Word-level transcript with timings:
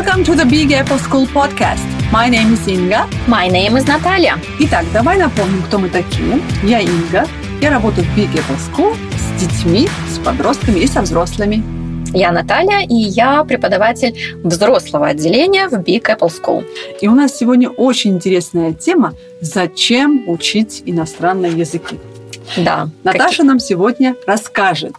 Welcome 0.00 0.24
to 0.24 0.34
the 0.34 0.46
Big 0.46 0.72
Apple 0.72 0.98
School 0.98 1.26
podcast. 1.26 1.84
My 2.10 2.30
name 2.30 2.54
is 2.54 2.66
Inga. 2.66 3.06
My 3.28 3.48
name 3.48 3.76
is 3.76 3.86
Наталья. 3.86 4.38
Итак, 4.58 4.86
давай 4.94 5.18
напомним, 5.18 5.62
кто 5.64 5.78
мы 5.78 5.90
такие. 5.90 6.40
Я 6.62 6.80
Инга. 6.80 7.26
Я 7.60 7.68
работаю 7.68 8.06
в 8.06 8.18
Big 8.18 8.32
Apple 8.32 8.56
School 8.56 8.96
с 9.18 9.38
детьми, 9.38 9.88
с 10.08 10.18
подростками 10.18 10.80
и 10.80 10.86
со 10.86 11.02
взрослыми. 11.02 11.62
Я 12.16 12.32
Наталья, 12.32 12.80
и 12.80 12.94
я 12.94 13.44
преподаватель 13.44 14.38
взрослого 14.42 15.08
отделения 15.08 15.68
в 15.68 15.74
Big 15.74 16.04
Apple 16.04 16.32
School. 16.32 16.64
И 17.02 17.06
у 17.06 17.14
нас 17.14 17.36
сегодня 17.36 17.68
очень 17.68 18.12
интересная 18.12 18.72
тема 18.72 19.12
«Зачем 19.42 20.26
учить 20.30 20.82
иностранные 20.86 21.52
языки?». 21.52 21.98
Да. 22.56 22.88
Наташа 23.04 23.28
какие? 23.28 23.46
нам 23.46 23.60
сегодня 23.60 24.16
расскажет. 24.26 24.94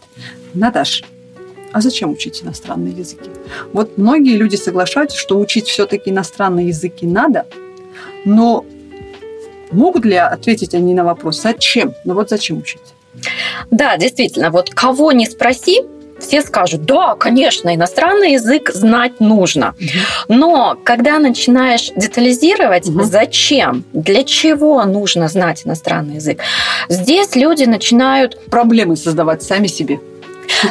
Наташа, 0.54 1.04
а 1.72 1.80
зачем 1.80 2.10
учить 2.10 2.42
иностранные 2.42 2.92
языки? 2.92 3.30
Вот 3.72 3.98
многие 3.98 4.36
люди 4.36 4.56
соглашаются, 4.56 5.16
что 5.16 5.38
учить 5.38 5.66
все-таки 5.68 6.10
иностранные 6.10 6.68
языки 6.68 7.06
надо, 7.06 7.46
но 8.24 8.64
могут 9.70 10.04
ли 10.04 10.16
ответить 10.16 10.74
они 10.74 10.94
на 10.94 11.04
вопрос, 11.04 11.40
зачем? 11.40 11.94
Ну 12.04 12.14
вот 12.14 12.30
зачем 12.30 12.58
учить? 12.58 12.80
Да, 13.70 13.96
действительно, 13.96 14.50
вот 14.50 14.70
кого 14.70 15.12
не 15.12 15.26
спроси, 15.26 15.82
все 16.22 16.40
скажут, 16.40 16.84
да, 16.84 17.14
конечно, 17.16 17.74
иностранный 17.74 18.34
язык 18.34 18.70
знать 18.72 19.20
нужно. 19.20 19.74
Но 20.28 20.78
когда 20.84 21.18
начинаешь 21.18 21.90
детализировать, 21.96 22.88
угу. 22.88 23.02
зачем, 23.02 23.84
для 23.92 24.22
чего 24.22 24.84
нужно 24.84 25.28
знать 25.28 25.66
иностранный 25.66 26.16
язык, 26.16 26.40
здесь 26.88 27.34
люди 27.34 27.64
начинают... 27.64 28.38
Проблемы 28.46 28.96
создавать 28.96 29.42
сами 29.42 29.66
себе. 29.66 30.00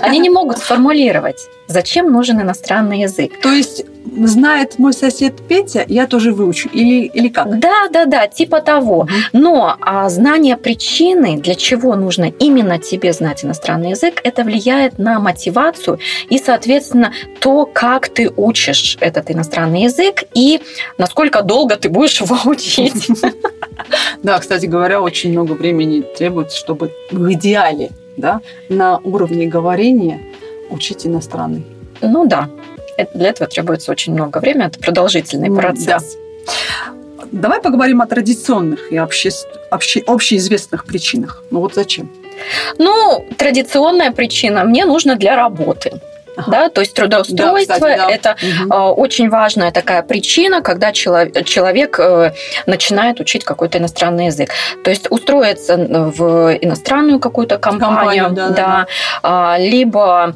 Они 0.01 0.19
не 0.19 0.29
могут 0.29 0.57
сформулировать, 0.57 1.47
зачем 1.67 2.11
нужен 2.11 2.41
иностранный 2.41 3.01
язык. 3.01 3.39
То 3.41 3.51
есть 3.51 3.85
знает 4.25 4.79
мой 4.79 4.93
сосед 4.93 5.41
Петя, 5.47 5.85
я 5.87 6.07
тоже 6.07 6.33
выучу. 6.33 6.69
Или, 6.69 7.05
или 7.05 7.29
как? 7.29 7.59
Да, 7.59 7.87
да, 7.91 8.05
да, 8.05 8.27
типа 8.27 8.61
того. 8.61 9.07
Но 9.31 9.77
а, 9.79 10.09
знание 10.09 10.57
причины, 10.57 11.37
для 11.37 11.55
чего 11.55 11.95
нужно 11.95 12.25
именно 12.25 12.77
тебе 12.79 13.13
знать 13.13 13.45
иностранный 13.45 13.91
язык, 13.91 14.21
это 14.23 14.43
влияет 14.43 14.97
на 14.97 15.19
мотивацию 15.19 15.99
и, 16.29 16.37
соответственно, 16.37 17.13
то, 17.39 17.65
как 17.65 18.09
ты 18.09 18.31
учишь 18.35 18.97
этот 18.99 19.31
иностранный 19.31 19.83
язык 19.83 20.23
и 20.33 20.61
насколько 20.97 21.41
долго 21.41 21.75
ты 21.77 21.89
будешь 21.89 22.19
его 22.21 22.37
учить. 22.45 23.07
Да, 24.23 24.39
кстати 24.39 24.65
говоря, 24.65 25.01
очень 25.01 25.31
много 25.31 25.53
времени 25.53 26.01
требуется, 26.01 26.57
чтобы 26.57 26.91
в 27.11 27.31
идеале 27.33 27.91
да, 28.17 28.41
на 28.69 28.97
уровне 28.99 29.47
говорения 29.47 30.21
учить 30.69 31.05
иностранный. 31.05 31.65
Ну 32.01 32.25
да, 32.25 32.49
для 33.13 33.29
этого 33.29 33.49
требуется 33.49 33.91
очень 33.91 34.13
много 34.13 34.39
времени, 34.39 34.65
это 34.65 34.79
продолжительный 34.79 35.51
процесс. 35.53 36.17
Да. 36.45 36.93
Давай 37.31 37.61
поговорим 37.61 38.01
о 38.01 38.07
традиционных 38.07 38.91
и 38.91 38.97
обще... 38.97 39.29
обще... 39.69 40.01
общеизвестных 40.01 40.85
причинах. 40.85 41.43
Ну 41.49 41.59
вот 41.61 41.75
зачем? 41.75 42.09
Ну, 42.77 43.25
традиционная 43.37 44.11
причина 44.11 44.63
мне 44.63 44.85
нужно 44.85 45.15
для 45.15 45.35
работы. 45.35 46.01
Ага. 46.37 46.51
Да, 46.51 46.69
то 46.69 46.81
есть 46.81 46.93
трудоустройство 46.93 47.79
да, 47.79 47.95
кстати, 47.95 47.97
да. 47.97 48.09
это 48.09 48.35
угу. 48.65 49.01
очень 49.01 49.29
важная 49.29 49.71
такая 49.71 50.01
причина, 50.01 50.61
когда 50.61 50.91
человек, 50.91 51.45
человек 51.45 51.99
э, 51.99 52.33
начинает 52.65 53.19
учить 53.19 53.43
какой-то 53.43 53.77
иностранный 53.77 54.27
язык. 54.27 54.51
То 54.83 54.89
есть 54.89 55.07
устроиться 55.09 55.75
в 55.77 56.57
иностранную 56.61 57.19
какую-то 57.19 57.57
компанию, 57.57 58.25
компанию 58.25 58.29
да, 58.31 58.49
да, 58.49 58.55
да, 58.55 58.87
да. 59.21 59.57
либо 59.57 60.35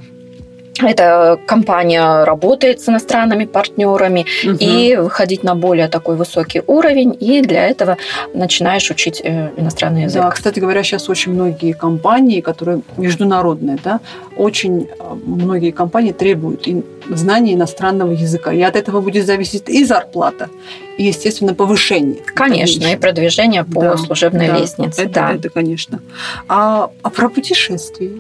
эта 0.82 1.40
компания 1.46 2.24
работает 2.24 2.82
с 2.82 2.90
иностранными 2.90 3.46
партнерами 3.46 4.26
угу. 4.44 4.58
и 4.60 4.96
выходить 4.96 5.44
на 5.44 5.56
более 5.56 5.88
такой 5.88 6.16
высокий 6.16 6.62
уровень, 6.68 7.16
и 7.20 7.42
для 7.42 7.68
этого 7.68 7.98
начинаешь 8.34 8.90
учить 8.92 9.22
э, 9.24 9.52
иностранный 9.58 10.04
язык. 10.04 10.22
Да, 10.22 10.32
кстати 10.32 10.60
говоря, 10.60 10.84
сейчас 10.84 11.10
очень 11.10 11.34
многие 11.34 11.74
компании, 11.74 12.42
которые 12.42 12.82
международные, 12.98 13.78
да, 13.84 14.00
очень 14.38 14.88
э, 14.88 15.04
многие 15.26 15.72
компании 15.72 16.12
требуют 16.12 16.68
знания 17.10 17.54
иностранного 17.54 18.12
языка. 18.12 18.52
И 18.52 18.62
от 18.62 18.76
этого 18.76 19.02
будет 19.02 19.26
зависеть 19.26 19.70
и 19.70 19.84
зарплата, 19.86 20.50
и, 20.98 21.04
естественно, 21.04 21.54
повышение. 21.54 22.18
Конечно, 22.34 22.88
и 22.88 22.96
продвижение 22.96 23.64
по 23.64 23.82
да, 23.82 23.98
служебной 23.98 24.48
да, 24.48 24.58
лестнице. 24.58 25.04
Это, 25.04 25.14
да. 25.14 25.34
это, 25.34 25.50
конечно. 25.50 26.00
А, 26.48 26.90
а 27.02 27.10
про 27.10 27.30
путешествия? 27.30 28.12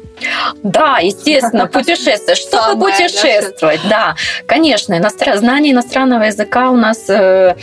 Да, 0.63 0.99
естественно, 0.99 1.67
путешествия. 1.73 2.35
Чтобы 2.35 2.85
путешествовать, 2.85 3.81
да, 3.89 4.15
конечно. 4.45 4.95
Знание 5.35 5.73
иностранного 5.73 6.23
языка 6.23 6.69
у 6.71 6.75
нас 6.75 7.09
э, 7.09 7.55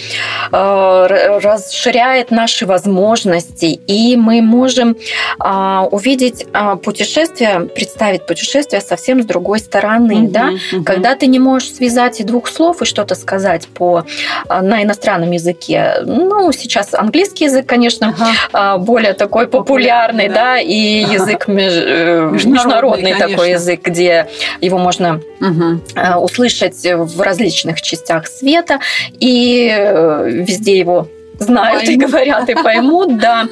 э, 0.53 1.39
расширяет 1.43 2.31
наши 2.31 2.67
возможности, 2.67 3.67
и 3.67 4.17
мы 4.17 4.41
можем 4.43 4.97
а, 5.39 5.87
увидеть 5.91 6.47
а, 6.53 6.77
путешествие, 6.77 7.69
представить 7.75 8.27
путешествие 8.27 8.81
совсем 8.81 9.23
с 9.23 9.27
другой 9.27 9.59
стороны, 9.59 10.29
да, 10.29 10.51
когда 10.85 11.12
ты 11.17 11.27
не 11.27 11.39
можешь 11.39 11.75
связать 11.75 12.21
и 12.21 12.25
двух 12.25 12.49
слов 12.49 12.83
и 12.83 12.85
что-то 12.85 13.15
сказать 13.15 13.69
по, 13.69 14.05
а, 14.49 14.63
на 14.63 14.83
иностранном 14.83 15.31
языке, 15.31 15.97
ну, 16.05 16.53
сейчас 16.53 16.95
английский 16.95 17.45
язык, 17.45 17.67
конечно, 17.67 18.15
ага. 18.53 18.79
более 18.79 19.13
такой 19.13 19.47
популярный, 19.47 20.29
да, 20.29 20.35
да 20.35 20.59
и 20.61 20.75
язык 20.75 21.49
меж, 21.49 21.73
э, 21.75 22.31
международный, 22.33 22.53
международный 22.53 23.15
такой 23.15 23.51
язык, 23.51 23.83
где 23.83 24.27
его 24.61 24.79
можно 24.79 25.21
угу. 25.41 25.81
услышать 26.21 26.83
в 26.85 27.21
различных 27.21 27.81
частях 27.83 28.27
света, 28.27 28.81
и 29.19 29.71
э, 29.73 30.29
везде 30.31 30.79
его 30.79 31.09
знают 31.43 31.85
поймут. 31.85 32.03
и 32.03 32.07
говорят, 32.07 32.49
и 32.49 32.55
поймут, 32.55 33.19
да. 33.19 33.49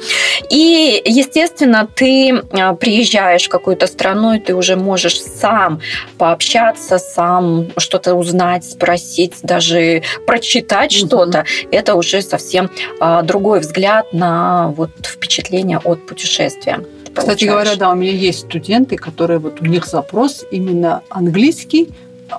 И, 0.49 1.01
естественно, 1.05 1.87
ты 1.93 2.41
а, 2.51 2.73
приезжаешь 2.73 3.45
в 3.45 3.49
какую-то 3.49 3.87
страну, 3.87 4.33
и 4.33 4.39
ты 4.39 4.55
уже 4.55 4.75
можешь 4.75 5.21
сам 5.21 5.81
пообщаться, 6.17 6.97
сам 6.97 7.67
что-то 7.77 8.15
узнать, 8.15 8.65
спросить, 8.65 9.35
даже 9.43 10.03
прочитать 10.25 10.95
угу. 10.97 11.07
что-то. 11.07 11.45
Это 11.71 11.95
уже 11.95 12.21
совсем 12.21 12.69
а, 12.99 13.21
другой 13.21 13.59
взгляд 13.59 14.13
на 14.13 14.69
вот 14.75 14.91
впечатление 15.03 15.79
от 15.83 16.05
путешествия. 16.05 16.79
Кстати 17.13 17.43
говоря, 17.45 17.75
да, 17.75 17.91
у 17.91 17.95
меня 17.95 18.11
есть 18.11 18.39
студенты, 18.47 18.95
которые 18.95 19.39
вот 19.39 19.61
у 19.61 19.65
них 19.65 19.85
запрос 19.85 20.45
именно 20.49 21.01
английский, 21.09 21.89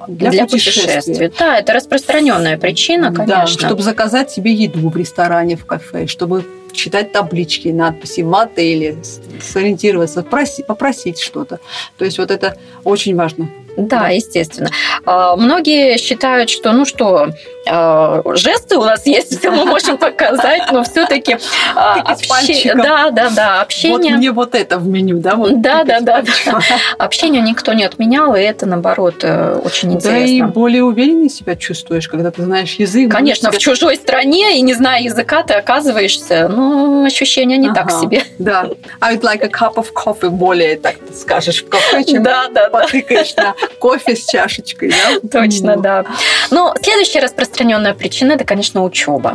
для, 0.09 0.31
для 0.31 0.45
путешествия. 0.45 1.01
путешествий. 1.01 1.33
Да, 1.39 1.59
это 1.59 1.73
распространенная 1.73 2.59
причина, 2.59 3.13
конечно. 3.15 3.27
Да, 3.27 3.47
чтобы 3.47 3.83
заказать 3.83 4.31
себе 4.31 4.53
еду 4.53 4.89
в 4.89 4.97
ресторане, 4.97 5.57
в 5.57 5.65
кафе, 5.65 6.07
чтобы 6.07 6.45
читать 6.73 7.13
таблички, 7.13 7.69
надписи 7.69 8.23
в 8.23 8.35
отеле, 8.35 8.97
сориентироваться, 9.41 10.23
попросить, 10.23 10.67
попросить 10.67 11.21
что-то. 11.21 11.61
То 11.99 12.05
есть 12.05 12.19
вот 12.19 12.31
это 12.31 12.57
очень 12.85 13.17
важно. 13.17 13.49
Да, 13.77 14.01
да, 14.01 14.09
естественно. 14.09 14.71
А, 15.07 15.35
многие 15.37 15.97
считают, 15.97 16.51
что, 16.51 16.73
ну 16.73 16.85
что, 16.85 17.31
а, 17.67 18.23
жесты 18.35 18.77
у 18.77 18.85
нас 18.85 19.07
есть, 19.07 19.39
все 19.39 19.51
мы 19.51 19.65
можем 19.65 19.97
показать, 19.97 20.71
но 20.71 20.83
все-таки 20.85 21.39
а, 21.75 22.01
общение, 22.01 22.75
да, 22.75 23.11
да, 23.11 23.31
да, 23.31 23.61
общение. 23.63 24.13
Вот 24.13 24.19
мне 24.19 24.33
вот 24.33 24.55
это 24.55 24.79
в 24.79 24.87
меню, 24.87 25.19
да, 25.19 25.37
вот 25.37 25.61
да, 25.63 25.85
да, 25.85 26.01
да, 26.01 26.23
да. 26.23 26.61
Общение 26.99 27.41
никто 27.41 27.73
не 27.73 27.85
отменял, 27.85 28.35
и 28.35 28.41
это 28.41 28.67
наоборот 28.67 29.17
э, 29.23 29.61
очень 29.65 29.95
интересно. 29.95 30.21
Да 30.21 30.27
и 30.27 30.43
более 30.43 30.85
уверенно 30.85 31.31
себя 31.31 31.57
чувствуешь, 31.57 32.09
когда 32.09 32.31
ты 32.31 32.43
знаешь 32.43 32.75
язык. 32.75 33.11
Конечно, 33.11 33.51
в 33.51 33.59
чужой 33.59 33.97
стране 33.97 34.59
и 34.59 34.61
не 34.61 34.75
зная 34.75 35.03
языка, 35.03 35.43
ты 35.43 35.55
оказываешься, 35.55 36.49
ну 36.49 36.62
ощущения 37.07 37.57
не 37.59 37.73
так 37.73 37.91
себе. 37.91 38.23
Да, 38.39 38.71
I 39.01 39.17
would 39.17 39.23
like 39.23 39.43
a 39.43 39.49
cup 39.49 39.75
of 39.75 39.87
coffee 39.93 40.31
более, 40.31 40.77
так 40.77 40.97
ты 40.99 41.15
скажешь, 41.15 41.63
в 41.63 41.69
кафе, 41.69 42.05
чем 42.05 42.23
да, 42.23 42.49
да, 42.49 42.69
потыкаешь 42.69 43.35
на 43.37 43.55
кофе 43.79 44.17
с 44.17 44.27
чашечкой, 44.27 44.91
да? 44.91 45.29
Точно, 45.43 45.77
да. 45.77 46.05
Ну, 46.51 46.73
следующая 46.83 47.21
распространенная 47.21 47.95
причина 47.95 48.33
это, 48.33 48.45
конечно, 48.45 48.83
учеба. 48.83 49.35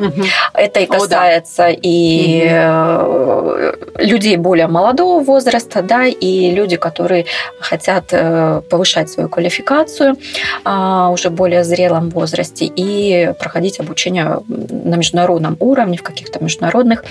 Это 0.53 0.79
и 0.79 0.85
касается 0.85 1.69
и 1.69 2.47
э, 2.49 3.73
людей 3.99 4.37
более 4.37 4.67
молодого 4.67 5.23
возраста, 5.23 5.81
да, 5.81 6.05
и 6.05 6.51
люди, 6.51 6.77
которые 6.77 7.25
хотят 7.59 8.05
э, 8.11 8.61
повышать 8.69 9.09
свою 9.09 9.29
квалификацию 9.29 10.17
а, 10.63 11.09
уже 11.09 11.29
более 11.29 11.63
зрелом 11.63 12.09
возрасте 12.09 12.65
и 12.65 13.31
проходить 13.39 13.79
обучение 13.79 14.39
на 14.47 14.95
международном 14.95 15.57
уровне, 15.59 15.97
в 15.97 16.03
каких-то 16.03 16.43
международных, 16.43 17.03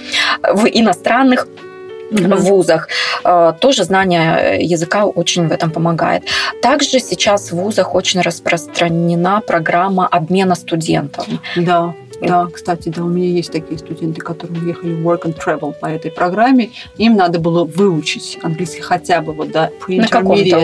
в 0.43 0.67
иностранных 0.67 1.49
mm-hmm. 2.11 2.37
вузах. 2.37 2.89
Э, 3.25 3.53
тоже 3.61 3.85
знание 3.85 4.59
языка 4.61 5.07
очень 5.07 5.49
в 5.49 5.53
этом 5.53 5.71
помогает. 5.71 6.23
Также 6.63 7.01
сейчас 7.01 7.53
в 7.53 7.57
вузах 7.57 7.95
очень 7.95 8.21
распространена 8.21 9.41
программа 9.47 10.07
обмена 10.07 10.55
студентов. 10.55 11.27
Да. 11.57 11.95
Да, 12.21 12.47
кстати, 12.53 12.89
да, 12.89 13.05
у 13.05 13.09
меня 13.09 13.29
есть 13.29 13.53
такие 13.53 13.79
студенты, 13.79 14.23
которые 14.23 14.63
уехали 14.63 14.95
в 14.95 15.07
Work 15.07 15.25
and 15.25 15.37
Travel 15.37 15.75
по 15.79 15.87
этой 15.87 16.11
программе. 16.11 16.71
Им 16.97 17.15
надо 17.15 17.39
было 17.39 17.65
выучить 17.65 18.39
английский 18.43 18.81
хотя 18.81 19.21
бы 19.21 19.35
вот 19.35 19.51
до 19.51 19.71
pre 19.87 20.01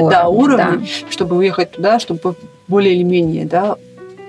да, 0.08 0.28
уровня, 0.28 0.78
да. 0.78 1.10
чтобы 1.10 1.36
уехать 1.36 1.72
туда, 1.72 1.98
чтобы 1.98 2.36
более 2.68 2.94
или 2.94 3.02
менее 3.02 3.44
да, 3.44 3.76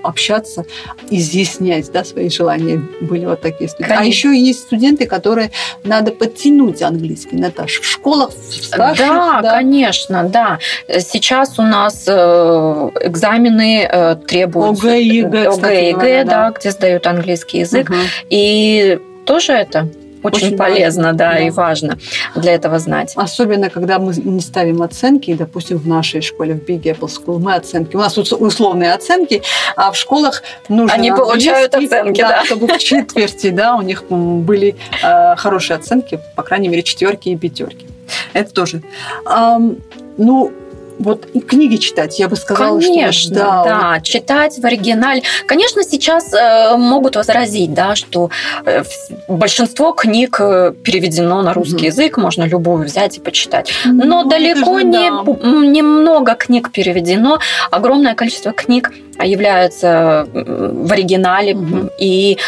общаться, 0.04 0.64
изъяснять 1.10 1.90
да, 1.92 2.04
свои 2.04 2.28
желания. 2.28 2.82
Были 3.00 3.26
вот 3.26 3.40
такие 3.40 3.68
студенты. 3.68 3.94
А 3.94 3.98
Конечно. 3.98 4.30
А 4.30 4.32
еще 4.32 4.46
есть 4.46 4.60
студенты, 4.60 5.06
которые 5.06 5.50
надо 5.82 6.12
подтянуть 6.12 6.82
английский, 6.82 7.36
Наташа. 7.36 7.82
В 7.82 7.86
школах, 7.86 8.30
в 8.30 8.64
старших, 8.64 9.06
Да, 9.06 9.40
конечно, 9.42 10.24
да. 10.24 10.58
Сейчас 10.88 11.58
у 11.58 11.62
нас 11.62 12.04
э, 12.06 12.90
экзамены 13.02 13.88
э, 13.90 14.16
требуют 14.26 14.78
ОГЭ, 14.78 15.02
ЕГЭ, 15.02 15.48
ОГЭ, 15.48 15.88
ЕГЭ, 15.90 16.24
да, 16.24 16.50
да. 16.50 16.54
где 16.58 16.70
сдают 16.70 17.06
английский 17.06 17.58
язык. 17.60 17.90
Мгм. 17.90 17.98
И 18.30 18.98
тоже 19.24 19.52
это 19.52 19.88
очень, 20.24 20.46
Очень 20.48 20.56
полезно, 20.56 21.02
важно, 21.04 21.18
да, 21.18 21.32
да. 21.32 21.38
и 21.38 21.50
важно 21.50 21.98
для 22.34 22.54
этого 22.54 22.78
знать. 22.78 23.12
Особенно, 23.14 23.70
когда 23.70 23.98
мы 23.98 24.14
не 24.16 24.40
ставим 24.40 24.82
оценки, 24.82 25.30
и, 25.30 25.34
допустим, 25.34 25.78
в 25.78 25.86
нашей 25.86 26.20
школе, 26.22 26.54
в 26.54 26.58
Big 26.68 26.82
Apple 26.82 27.08
School, 27.10 27.38
мы 27.38 27.54
оценки, 27.54 27.94
у 27.96 27.98
нас 27.98 28.16
ус- 28.18 28.32
условные 28.32 28.92
оценки, 28.94 29.42
а 29.76 29.92
в 29.92 29.96
школах 29.96 30.42
нужно 30.68 30.94
Они 30.94 31.10
получают 31.10 31.74
оценки, 31.74 32.20
да. 32.20 32.44
чтобы 32.44 32.66
в 32.66 32.78
четверти, 32.78 33.50
да, 33.50 33.76
у 33.76 33.82
них 33.82 34.04
были 34.08 34.76
э, 35.02 35.36
хорошие 35.36 35.76
оценки, 35.76 36.18
по 36.36 36.42
крайней 36.42 36.68
мере, 36.68 36.82
четверки 36.82 37.28
и 37.28 37.36
пятерки. 37.36 37.86
Это 38.32 38.52
тоже. 38.52 38.82
Ам, 39.26 39.76
ну, 40.16 40.52
вот 40.98 41.26
книги 41.46 41.76
читать, 41.76 42.18
я 42.18 42.28
бы 42.28 42.36
сказала, 42.36 42.80
Конечно, 42.80 43.12
что 43.12 43.34
да, 43.34 44.00
читать 44.02 44.58
в 44.58 44.64
оригинале. 44.64 45.22
Конечно, 45.46 45.82
сейчас 45.82 46.32
э, 46.32 46.76
могут 46.76 47.16
возразить, 47.16 47.72
да, 47.74 47.94
что 47.96 48.30
э, 48.64 48.84
большинство 49.28 49.92
книг 49.92 50.36
э, 50.40 50.72
переведено 50.82 51.42
на 51.42 51.52
русский 51.52 51.74
Мгм. 51.76 51.84
язык, 51.86 52.16
можно 52.18 52.44
любую 52.44 52.84
взять 52.84 53.16
и 53.18 53.20
почитать. 53.20 53.72
вот, 53.84 53.92
Но 53.94 54.22
ну, 54.22 54.28
далеко 54.28 54.78
же 54.78 54.84
не, 54.84 55.10
да. 55.10 55.22
немного 55.66 56.34
книг 56.34 56.70
переведено. 56.72 57.38
Огромное 57.70 58.14
количество 58.14 58.52
книг 58.52 58.92
являются 59.22 60.26
м, 60.32 60.86
в 60.86 60.92
оригинале. 60.92 61.54
Мгм. 61.54 61.90
И 61.98 62.38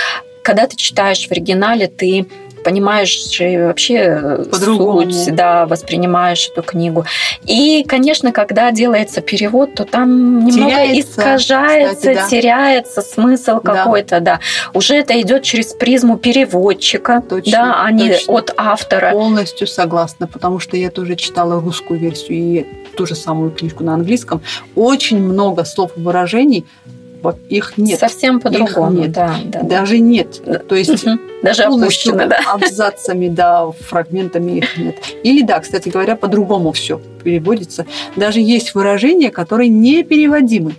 когда 0.42 0.66
ты 0.66 0.76
читаешь 0.76 1.26
в 1.26 1.32
оригинале, 1.32 1.88
ты 1.88 2.26
понимаешь 2.66 3.40
и 3.40 3.58
вообще 3.58 3.94
э, 4.20 4.44
суть, 4.52 5.32
да, 5.36 5.66
воспринимаешь 5.66 6.48
эту 6.52 6.62
книгу. 6.62 7.04
И, 7.44 7.84
конечно, 7.86 8.32
когда 8.32 8.72
делается 8.72 9.20
перевод, 9.20 9.74
то 9.76 9.84
там 9.84 10.44
немного 10.44 10.72
Теряется, 10.72 11.10
искажается, 11.12 11.94
кстати, 11.94 12.16
да. 12.16 12.28
теряется 12.28 13.02
смысл 13.02 13.60
Да. 13.62 13.72
какой-то, 13.74 14.18
да. 14.18 14.40
Уже 14.74 14.96
это 14.96 15.20
идет 15.20 15.44
через 15.44 15.74
призму 15.74 16.16
переводчика, 16.18 17.22
Точно, 17.28 17.52
да, 17.52 17.82
а 17.84 17.92
не 17.92 18.08
точно. 18.08 18.34
от 18.34 18.54
автора. 18.56 19.12
Полностью 19.12 19.68
согласна, 19.68 20.26
потому 20.26 20.58
что 20.58 20.76
я 20.76 20.90
тоже 20.90 21.14
читала 21.14 21.60
русскую 21.60 22.00
версию 22.00 22.38
и 22.38 22.66
ту 22.96 23.06
же 23.06 23.14
самую 23.14 23.52
книжку 23.52 23.84
на 23.84 23.94
английском. 23.94 24.40
Очень 24.74 25.22
много 25.22 25.64
слов 25.64 25.92
и 25.96 26.00
выражений, 26.00 26.66
вот 27.26 27.38
их 27.48 27.76
нет. 27.76 27.98
Совсем 27.98 28.40
по-другому, 28.40 29.02
нет. 29.02 29.12
да, 29.12 29.36
да. 29.46 29.60
да. 29.60 29.66
Даже 29.80 29.98
нет. 29.98 30.40
То 30.68 30.76
есть. 30.76 31.04
Даже 31.42 31.64
опущено, 31.64 32.26
да. 32.26 32.40
абзацами, 32.46 33.28
да, 33.28 33.70
фрагментами 33.72 34.58
их 34.58 34.76
нет. 34.78 34.96
Или 35.22 35.42
да, 35.42 35.60
кстати 35.60 35.88
говоря, 35.88 36.16
по-другому 36.16 36.72
все 36.72 37.00
переводится. 37.24 37.84
Даже 38.14 38.40
есть 38.40 38.74
выражения, 38.74 39.30
которые 39.30 39.68
непереводимы. 39.68 40.74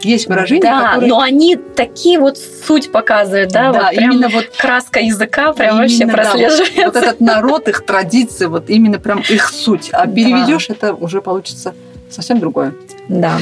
Есть 0.00 0.28
выражения, 0.28 0.62
да, 0.62 0.92
которые... 0.94 1.08
но 1.08 1.20
они 1.20 1.56
такие 1.56 2.18
вот 2.18 2.38
суть 2.38 2.92
показывают, 2.92 3.52
да, 3.52 3.72
Да, 3.72 3.80
вот 3.84 3.90
прям 3.94 4.10
именно 4.10 4.28
вот 4.28 4.46
краска 4.56 5.00
языка 5.00 5.52
прям 5.52 5.78
вообще 5.78 6.02
Именно, 6.02 6.16
да, 6.16 6.22
прослеживается. 6.22 6.84
Вот 6.84 6.96
этот 6.96 7.20
народ, 7.20 7.68
их 7.68 7.86
традиции, 7.86 8.46
вот 8.46 8.68
именно 8.68 8.98
прям 8.98 9.20
их 9.20 9.48
суть. 9.48 9.90
А 9.92 10.06
Да. 10.06 10.12
переведешь, 10.12 10.68
это 10.68 10.92
уже 10.92 11.22
получится 11.22 11.74
совсем 12.10 12.40
другое. 12.40 12.74
Да. 13.08 13.38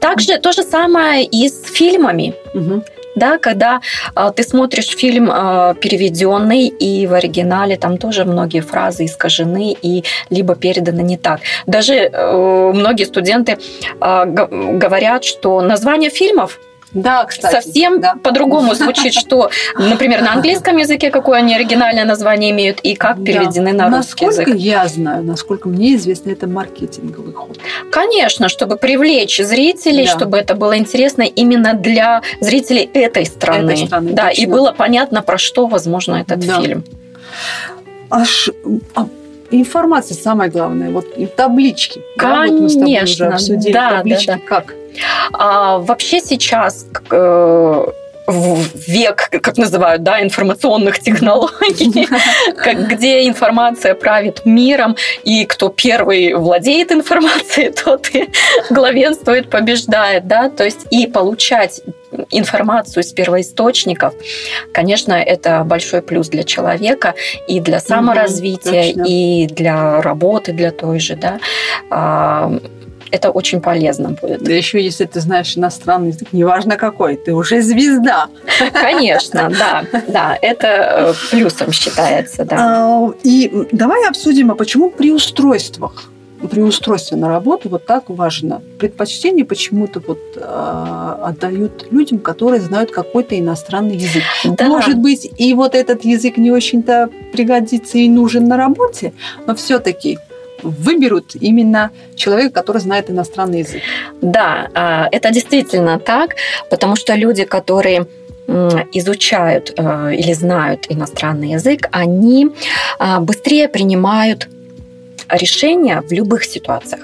Также 0.00 0.38
то 0.38 0.52
же 0.52 0.62
самое 0.62 1.24
и 1.24 1.48
с 1.48 1.64
фильмами. 1.64 2.34
Мгм. 2.54 2.82
Да, 3.16 3.38
когда 3.38 3.80
а, 4.14 4.30
ты 4.30 4.44
смотришь 4.44 4.96
фильм 4.96 5.28
а, 5.32 5.74
переведенный 5.74 6.68
и 6.68 7.06
в 7.06 7.14
оригинале 7.14 7.76
там 7.76 7.98
тоже 7.98 8.24
многие 8.24 8.60
фразы 8.60 9.06
искажены 9.06 9.76
и 9.82 10.04
либо 10.30 10.54
переданы 10.54 11.00
не 11.00 11.16
так. 11.16 11.40
Даже 11.66 11.94
э, 11.94 12.72
многие 12.74 13.04
студенты 13.04 13.58
г- 14.00 14.48
говорят, 14.78 15.24
что 15.24 15.60
название 15.62 16.10
фильмов 16.10 16.60
Да, 16.92 17.24
кстати. 17.26 17.52
совсем 17.54 18.00
да. 18.00 18.14
по-другому 18.22 18.74
звучит, 18.74 19.12
что, 19.12 19.50
например, 19.78 20.22
на 20.22 20.32
английском 20.32 20.76
языке 20.78 21.10
какое 21.10 21.38
они 21.40 21.54
оригинальное 21.54 22.04
название 22.04 22.50
имеют 22.50 22.80
и 22.80 22.94
как 22.94 23.18
Да. 23.18 23.24
переведены 23.24 23.72
на 23.72 23.90
русский 23.90 24.24
Насколько 24.26 24.50
язык. 24.52 24.62
я 24.64 24.88
знаю, 24.88 25.22
насколько 25.22 25.68
мне 25.68 25.96
известно, 25.96 26.30
это 26.30 26.46
маркетинговый 26.46 27.32
ход. 27.34 27.58
Конечно, 27.90 28.48
чтобы 28.48 28.76
привлечь 28.76 29.38
зрителей, 29.38 30.06
Да. 30.06 30.12
чтобы 30.12 30.38
это 30.38 30.54
было 30.54 30.78
интересно 30.78 31.22
именно 31.22 31.74
для 31.74 32.22
зрителей 32.40 32.88
этой 32.94 33.26
страны. 33.26 33.72
Этой 33.72 33.86
страны, 33.86 34.12
да, 34.12 34.28
точно. 34.28 34.40
и 34.42 34.46
было 34.46 34.72
понятно, 34.72 35.22
про 35.22 35.36
что, 35.38 35.66
возможно, 35.66 36.16
этот 36.16 36.46
Да. 36.46 36.60
фильм. 36.60 36.84
Аж 38.10 38.50
а, 38.94 39.06
информация 39.50 40.14
самое 40.14 40.50
главное. 40.50 40.90
Вот 40.90 41.06
и 41.16 41.26
таблички. 41.26 42.00
Да, 42.16 42.46
вот 42.46 42.60
мы 42.60 42.68
с 42.68 42.72
тобой 42.74 42.86
уже 43.02 43.16
Конечно, 43.18 43.28
обсудили 43.34 43.72
да, 43.72 43.90
да, 43.90 43.96
таблички. 43.98 44.26
да. 44.26 44.38
Как? 44.46 44.74
А 45.32 45.78
вообще 45.78 46.20
сейчас 46.20 46.86
э, 47.10 47.86
век, 48.28 49.28
как 49.30 49.56
называют, 49.56 50.02
да, 50.02 50.22
информационных 50.22 50.98
технологий, 51.00 52.08
где 52.88 53.26
информация 53.26 53.94
правит 53.94 54.42
миром, 54.44 54.96
и 55.24 55.44
кто 55.46 55.68
первый 55.68 56.34
владеет 56.34 56.92
информацией, 56.92 57.70
тот 57.84 58.14
и 58.14 58.28
главенствует, 58.70 59.50
побеждает, 59.50 60.26
да, 60.26 60.50
то 60.50 60.64
есть 60.64 60.86
и 60.90 61.06
получать 61.06 61.80
информацию 62.30 63.02
из 63.02 63.12
первоисточников, 63.12 64.14
конечно, 64.72 65.12
это 65.12 65.62
большой 65.64 66.00
плюс 66.02 66.28
для 66.28 66.42
человека 66.42 67.14
и 67.46 67.60
для 67.60 67.80
саморазвития, 67.80 68.94
точно. 68.94 69.04
и 69.06 69.46
для 69.46 70.00
работы, 70.00 70.52
для 70.52 70.70
той 70.70 71.00
же, 71.00 71.16
да. 71.16 72.50
Это 73.10 73.30
очень 73.30 73.60
полезно 73.60 74.10
будет. 74.10 74.42
Да 74.42 74.52
еще 74.52 74.82
если 74.82 75.04
ты 75.04 75.20
знаешь 75.20 75.56
иностранный 75.56 76.08
язык, 76.08 76.28
неважно 76.32 76.76
какой, 76.76 77.16
ты 77.16 77.34
уже 77.34 77.62
звезда. 77.62 78.28
Конечно, 78.72 79.50
да, 79.58 79.84
да, 80.08 80.38
это 80.40 80.66
э, 80.66 81.14
плюсом 81.30 81.72
считается, 81.72 82.44
да. 82.44 82.56
А, 82.58 83.12
И 83.22 83.68
давай 83.72 84.06
обсудим, 84.08 84.50
а 84.50 84.54
почему 84.54 84.90
при 84.90 85.12
устройствах, 85.12 86.10
при 86.50 86.60
устройстве 86.62 87.16
на 87.16 87.28
работу 87.28 87.68
вот 87.68 87.86
так 87.86 88.04
важно. 88.08 88.62
Предпочтение 88.78 89.44
почему-то 89.44 90.00
вот 90.06 90.18
а, 90.36 91.20
отдают 91.24 91.86
людям, 91.90 92.18
которые 92.18 92.60
знают 92.60 92.90
какой-то 92.90 93.38
иностранный 93.38 93.96
язык. 93.96 94.22
Да. 94.44 94.66
Может 94.66 94.98
быть, 94.98 95.28
и 95.36 95.54
вот 95.54 95.74
этот 95.74 96.04
язык 96.04 96.36
не 96.36 96.50
очень-то 96.50 97.10
пригодится 97.32 97.98
и 97.98 98.08
нужен 98.08 98.44
на 98.44 98.56
работе, 98.56 99.12
но 99.46 99.54
все-таки 99.54 100.18
выберут 100.62 101.34
именно 101.34 101.90
человека, 102.16 102.50
который 102.50 102.80
знает 102.80 103.10
иностранный 103.10 103.60
язык. 103.60 103.82
Да, 104.20 104.68
а, 104.74 105.08
это 105.12 105.30
действительно 105.30 105.98
так, 105.98 106.36
потому 106.70 106.96
что 106.96 107.14
люди, 107.14 107.44
которые 107.44 108.06
изучают 108.92 109.74
э, 109.76 110.14
или 110.14 110.32
знают 110.32 110.86
иностранный 110.88 111.50
язык, 111.50 111.86
они 111.92 112.48
а, 112.98 113.20
быстрее 113.20 113.68
принимают 113.68 114.48
решения 115.28 116.00
в 116.00 116.10
любых 116.12 116.44
ситуациях. 116.44 117.02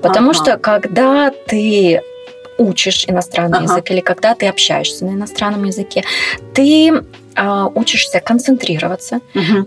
Потому 0.00 0.30
Ага. 0.30 0.38
что 0.38 0.58
когда 0.58 1.32
ты 1.46 2.02
учишь 2.58 3.04
иностранный 3.08 3.58
Ага. 3.58 3.72
язык 3.72 3.90
или 3.90 4.00
когда 4.00 4.34
ты 4.34 4.46
общаешься 4.46 5.04
на 5.04 5.10
иностранном 5.10 5.64
языке, 5.64 6.04
ты 6.54 6.92
а, 6.92 7.02
учишься 7.74 8.20
концентрироваться, 8.20 9.20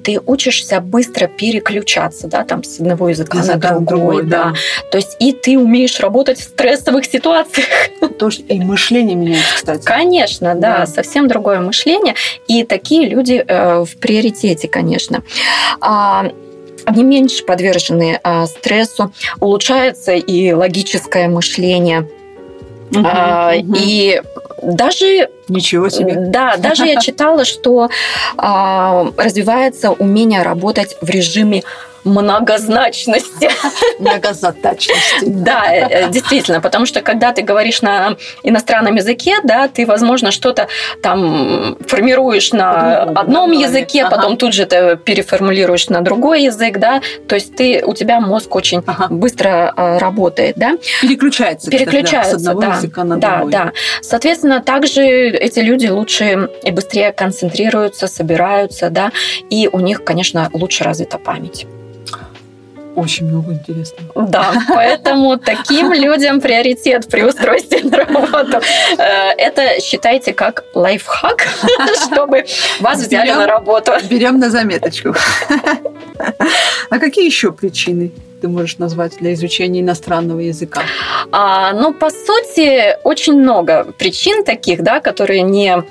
ты 0.04 0.20
учишься 0.26 0.80
быстро 0.82 1.28
переключаться, 1.28 2.28
да, 2.28 2.44
там 2.44 2.64
с 2.64 2.80
одного 2.80 3.10
языка 3.10 3.44
на 3.44 3.56
другой, 3.56 3.86
другой, 3.86 4.24
да. 4.24 4.44
да. 4.46 4.54
То 4.92 4.98
есть 4.98 5.16
и 5.20 5.32
ты 5.32 5.58
умеешь 5.58 6.00
работать 6.00 6.40
в 6.40 6.44
стрессовых 6.44 7.06
ситуациях. 7.06 7.68
Тоже 8.20 8.42
и 8.42 8.60
мышление 8.60 9.16
меняется, 9.16 9.56
кстати. 9.56 9.84
Конечно, 9.84 10.56
да, 10.56 10.80
Да. 10.80 10.86
совсем 10.86 11.28
другое 11.28 11.60
мышление. 11.60 12.16
И 12.48 12.64
такие 12.64 13.08
люди 13.08 13.44
э, 13.46 13.84
в 13.84 13.98
приоритете, 13.98 14.68
конечно. 14.68 15.24
А, 15.82 16.32
они 16.86 17.04
меньше 17.04 17.44
подвержены 17.46 18.20
а, 18.24 18.46
стрессу, 18.46 19.14
улучшается 19.40 20.14
и 20.14 20.52
логическое 20.52 21.28
мышление. 21.28 22.10
А, 22.96 23.54
мгм. 23.56 23.76
И 23.78 24.22
даже 24.64 25.30
Ничего 25.48 25.90
себе. 25.90 26.16
да, 26.18 26.56
даже 26.58 26.86
я 26.86 26.96
читала, 27.02 27.46
что 27.46 27.90
а, 28.38 29.12
развивается 29.18 29.92
умение 29.92 30.42
работать 30.42 30.98
в 31.02 31.10
режиме 31.10 31.64
многозначности. 32.04 33.50
Многозадачности. 34.00 35.26
Да, 35.26 35.66
э, 35.72 36.10
действительно, 36.10 36.62
потому 36.62 36.86
что 36.86 37.02
когда 37.02 37.32
ты 37.32 37.42
говоришь 37.42 37.82
на 37.82 38.18
иностранном 38.44 38.96
языке, 38.96 39.38
да, 39.44 39.68
ты, 39.68 39.86
возможно, 39.86 40.32
что-то 40.32 40.68
там 41.02 41.78
формируешь 41.88 42.52
на 42.52 43.04
одном 43.04 43.52
языке, 43.52 44.08
потом 44.10 44.38
тут 44.38 44.54
же 44.54 44.66
ты 44.66 44.98
переформулируешь 44.98 45.90
на 45.90 46.02
другой 46.02 46.44
язык, 46.44 46.78
да, 46.78 47.02
то 47.28 47.36
есть 47.36 47.56
ты, 47.56 47.84
у 47.86 47.94
тебя 47.94 48.20
мозг 48.20 48.56
очень 48.56 48.84
быстро 49.10 49.74
э, 49.76 49.98
работает, 49.98 50.56
да. 50.58 50.78
Переключается. 51.02 51.72
Переключается, 51.72 52.40
с 52.40 52.48
одного 52.48 52.74
языка 52.74 53.04
на 53.04 53.18
другой. 53.18 53.52
Да, 53.52 53.66
да. 53.66 53.72
Соответственно, 54.02 54.62
также 54.62 55.04
эти 55.04 55.60
люди 55.60 55.88
лучше 55.88 56.50
и 56.64 56.72
быстрее 56.72 57.12
концентрируются, 57.12 58.08
собираются, 58.08 58.90
да, 58.90 59.12
и 59.50 59.70
у 59.72 59.80
них, 59.80 60.04
конечно, 60.04 60.50
лучше 60.54 60.84
развита 60.84 61.18
память. 61.18 61.66
Очень 62.96 63.28
много 63.28 63.54
интересного. 63.54 64.28
Да, 64.28 64.54
поэтому 64.70 65.38
таким 65.38 65.94
людям 65.94 66.42
приоритет 66.42 67.08
при 67.10 67.24
устройстве 67.24 67.82
на 67.84 67.98
работу. 67.98 68.62
Э, 68.98 69.32
это 69.38 69.82
считайте 69.82 70.34
как 70.34 70.64
лайфхак, 70.74 71.48
чтобы 72.06 72.46
вас 72.80 73.00
взяли 73.00 73.32
на 73.32 73.48
работу. 73.48 73.92
Берем 74.10 74.40
на 74.40 74.50
заметочку. 74.50 75.16
А 76.90 77.00
какие 77.00 77.26
еще 77.26 77.52
причины 77.52 78.12
ты 78.42 78.48
можешь 78.48 78.78
назвать 78.78 79.18
для 79.20 79.34
изучения 79.34 79.80
иностранного 79.80 80.42
языка? 80.42 80.82
А, 81.32 81.74
ну, 81.74 81.94
по 81.94 82.10
сути, 82.10 82.98
очень 83.04 83.40
много 83.40 83.86
причин 83.98 84.44
таких, 84.44 84.84
да, 84.84 85.00
которые 85.00 85.42
не 85.42 85.84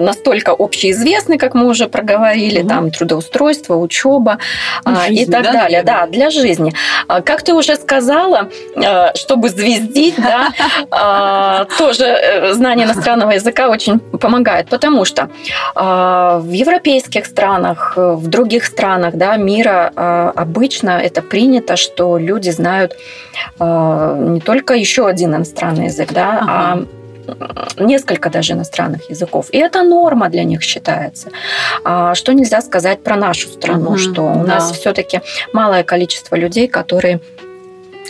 настолько 0.00 0.50
общеизвестны, 0.50 1.38
как 1.38 1.54
мы 1.54 1.66
уже 1.66 1.88
проговорили, 1.88 2.60
угу. 2.60 2.68
там 2.68 2.90
трудоустройство, 2.90 3.76
учеба 3.76 4.38
жизни, 4.84 5.22
и 5.22 5.26
так 5.26 5.44
да, 5.44 5.52
далее. 5.52 5.82
Да, 5.82 6.06
для 6.06 6.30
жизни. 6.30 6.72
А, 7.08 7.20
как 7.20 7.42
ты 7.42 7.54
уже 7.54 7.76
сказала, 7.76 8.48
а, 8.76 9.12
чтобы 9.14 9.48
звездить, 9.48 10.14
да, 10.16 11.66
тоже 11.78 12.04
э, 12.04 12.52
знание 12.54 12.86
иностранного 12.86 13.32
языка 13.32 13.68
очень 13.68 13.98
помогает, 13.98 14.68
потому 14.68 15.04
что 15.04 15.28
в 15.74 16.50
европейских 16.50 17.26
странах, 17.26 17.94
в 17.96 18.26
других 18.28 18.64
странах 18.64 19.14
да, 19.14 19.36
мира 19.36 19.92
обычно 20.36 20.90
это 20.90 21.22
принято, 21.22 21.76
что 21.76 22.18
люди 22.18 22.50
знают 22.50 22.96
не 23.58 24.40
только 24.40 24.74
еще 24.74 25.06
один 25.06 25.34
иностранный 25.34 25.86
язык, 25.86 26.12
да, 26.12 26.38
ага. 26.40 26.46
а 26.48 27.01
несколько 27.78 28.30
даже 28.30 28.52
иностранных 28.52 29.10
языков. 29.10 29.46
И 29.52 29.58
это 29.58 29.82
норма 29.82 30.28
для 30.28 30.44
них 30.44 30.62
считается. 30.62 31.30
А 31.84 32.14
что 32.14 32.32
нельзя 32.32 32.60
сказать 32.60 33.02
про 33.02 33.16
нашу 33.16 33.48
страну, 33.48 33.90
угу, 33.90 33.98
что 33.98 34.22
у 34.22 34.44
да. 34.44 34.54
нас 34.54 34.72
все-таки 34.72 35.20
малое 35.52 35.82
количество 35.82 36.36
людей, 36.36 36.68
которые 36.68 37.20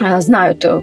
а, 0.01 0.21
знают 0.21 0.65
э, 0.65 0.81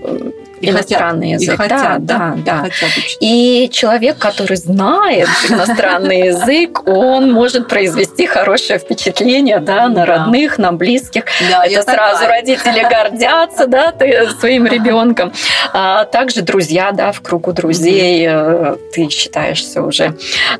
и 0.62 0.70
иностранный 0.70 1.34
хотят, 1.34 1.42
язык. 1.42 1.54
И 1.54 1.58
хотят, 1.58 2.06
да, 2.06 2.18
да, 2.18 2.38
да. 2.46 2.58
Хотят 2.64 2.90
и 3.20 3.70
человек, 3.72 4.18
который 4.18 4.58
знает 4.58 5.28
иностранный 5.50 6.28
язык, 6.28 6.88
он 6.88 7.32
может 7.32 7.68
произвести 7.68 8.26
хорошее 8.26 8.80
впечатление 8.80 9.60
да, 9.60 9.88
на 9.88 10.06
родных, 10.06 10.58
на 10.58 10.72
близких. 10.72 11.26
Да, 11.50 11.66
Это 11.66 11.84
сразу 11.84 12.22
такая. 12.22 12.42
родители 12.42 12.82
гордятся 12.82 13.68
да, 13.68 13.94
своим 14.40 14.66
ребенком. 14.68 15.34
А 15.74 16.06
также 16.06 16.42
друзья, 16.42 16.92
да, 16.92 17.12
в 17.12 17.22
кругу 17.22 17.54
друзей 17.54 18.26
mm 18.26 18.80
ты 18.94 19.10
считаешься 19.10 19.82
уже 19.82 20.16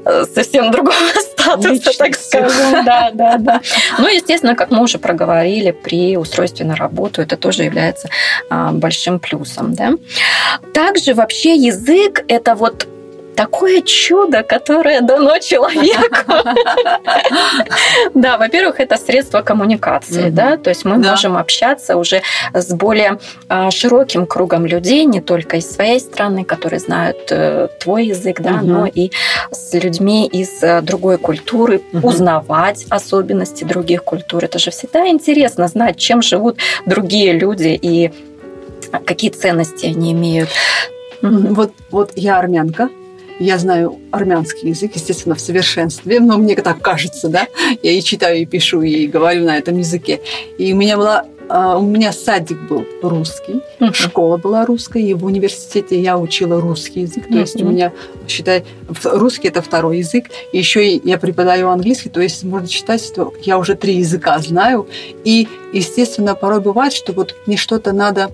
э, 0.06 0.26
совсем 0.34 0.72
другого 0.72 0.96
статуса, 1.32 1.70
Личностью. 1.70 2.06
так 2.06 2.16
скажем. 2.16 2.86
Да, 2.86 3.12
да, 3.14 3.38
да. 3.40 3.62
Ну, 3.98 4.08
естественно, 4.08 4.56
как 4.56 4.72
мы 4.72 4.82
уже 4.82 4.98
проговорили, 4.98 5.72
при 5.72 6.18
устройстве 6.18 6.66
на 6.66 6.76
работу 6.76 7.22
это 7.22 7.38
тоже 7.38 7.64
является 7.64 8.10
а, 8.50 8.72
большим 8.72 9.20
плюсом. 9.20 9.74
Да? 9.74 9.89
Также 10.74 11.14
вообще 11.14 11.56
язык– 11.56 12.24
это 12.28 12.56
вот 12.56 12.88
такое 13.40 13.82
чудо, 13.82 14.44
которое 14.44 15.00
дано 15.00 15.40
человеку. 15.40 16.34
Да, 18.14 18.38
во-первых, 18.38 18.82
это 18.82 18.98
средство 18.98 19.42
коммуникации, 19.42 20.30
да, 20.30 20.58
то 20.58 20.70
есть 20.70 20.86
мы 20.86 20.98
можем 20.98 21.38
общаться 21.38 21.96
уже 21.96 22.22
с 22.54 22.74
более 22.74 23.18
а, 23.48 23.72
широким 23.72 24.26
кругом 24.26 24.66
людей, 24.66 25.06
не 25.06 25.22
только 25.22 25.58
из 25.58 25.72
своей 25.72 26.00
страны, 26.00 26.44
которые 26.44 26.80
знают 26.80 27.32
э, 27.32 27.70
твой 27.80 28.08
язык, 28.08 28.42
да, 28.42 28.60
но 28.62 28.86
и 28.86 29.12
с 29.52 29.74
людьми 29.74 30.28
из 30.28 30.62
э, 30.62 30.82
другой 30.82 31.18
культуры, 31.18 31.82
узнавать 32.04 32.86
особенности 32.90 33.64
других 33.64 34.04
культур. 34.04 34.44
Это 34.44 34.60
же 34.60 34.72
всегда 34.72 35.08
интересно 35.08 35.68
знать, 35.68 35.98
чем 35.98 36.22
живут 36.22 36.58
другие 36.86 37.32
люди 37.32 37.80
и 37.82 38.12
какие 39.06 39.32
ценности 39.32 39.86
они 39.86 40.14
имеют. 40.14 40.50
Вот, 41.22 41.74
вот 41.92 42.12
я 42.16 42.40
армянка, 42.40 42.90
я 43.40 43.58
знаю 43.58 44.00
армянский 44.12 44.70
язык, 44.70 44.92
естественно, 44.96 45.36
в 45.36 45.42
совершенстве, 45.42 46.20
но 46.20 46.38
мне 46.38 46.56
так 46.56 46.82
кажется, 46.82 47.30
да. 47.30 47.48
Я 47.82 47.92
и 47.92 48.02
читаю, 48.02 48.42
и 48.42 48.46
пишу, 48.46 48.82
и 48.82 49.08
говорю 49.08 49.46
на 49.46 49.58
этом 49.58 49.78
языке. 49.78 50.20
И 50.58 50.74
у 50.74 50.76
меня 50.76 50.98
была 50.98 51.26
а, 51.50 51.80
у 51.80 51.82
меня 51.82 52.12
садик 52.12 52.60
был 52.70 52.86
русский, 53.02 53.62
uh-huh. 53.80 53.92
школа 53.94 54.38
была 54.38 54.68
русская, 54.68 55.02
и 55.02 55.16
в 55.16 55.26
университете 55.26 56.00
я 56.00 56.18
учила 56.20 56.62
русский 56.62 57.02
язык. 57.02 57.28
То 57.28 57.34
uh-huh. 57.34 57.40
есть 57.40 57.62
у 57.62 57.66
меня, 57.66 57.92
считай, 58.28 58.66
русский 59.04 59.48
это 59.48 59.64
второй 59.64 59.98
язык. 59.98 60.26
И 60.52 60.60
еще 60.60 60.96
я 60.96 61.18
преподаю 61.18 61.70
английский, 61.70 62.10
то 62.10 62.22
есть 62.22 62.44
можно 62.44 62.68
считать, 62.68 63.04
что 63.04 63.34
я 63.42 63.58
уже 63.58 63.76
три 63.76 63.96
языка 63.96 64.38
знаю. 64.38 64.88
И, 65.24 65.48
естественно, 65.74 66.36
порой 66.36 66.62
бывает, 66.62 66.94
что 66.94 67.14
вот 67.14 67.36
мне 67.48 67.58
что-то 67.58 67.94
надо 67.94 68.30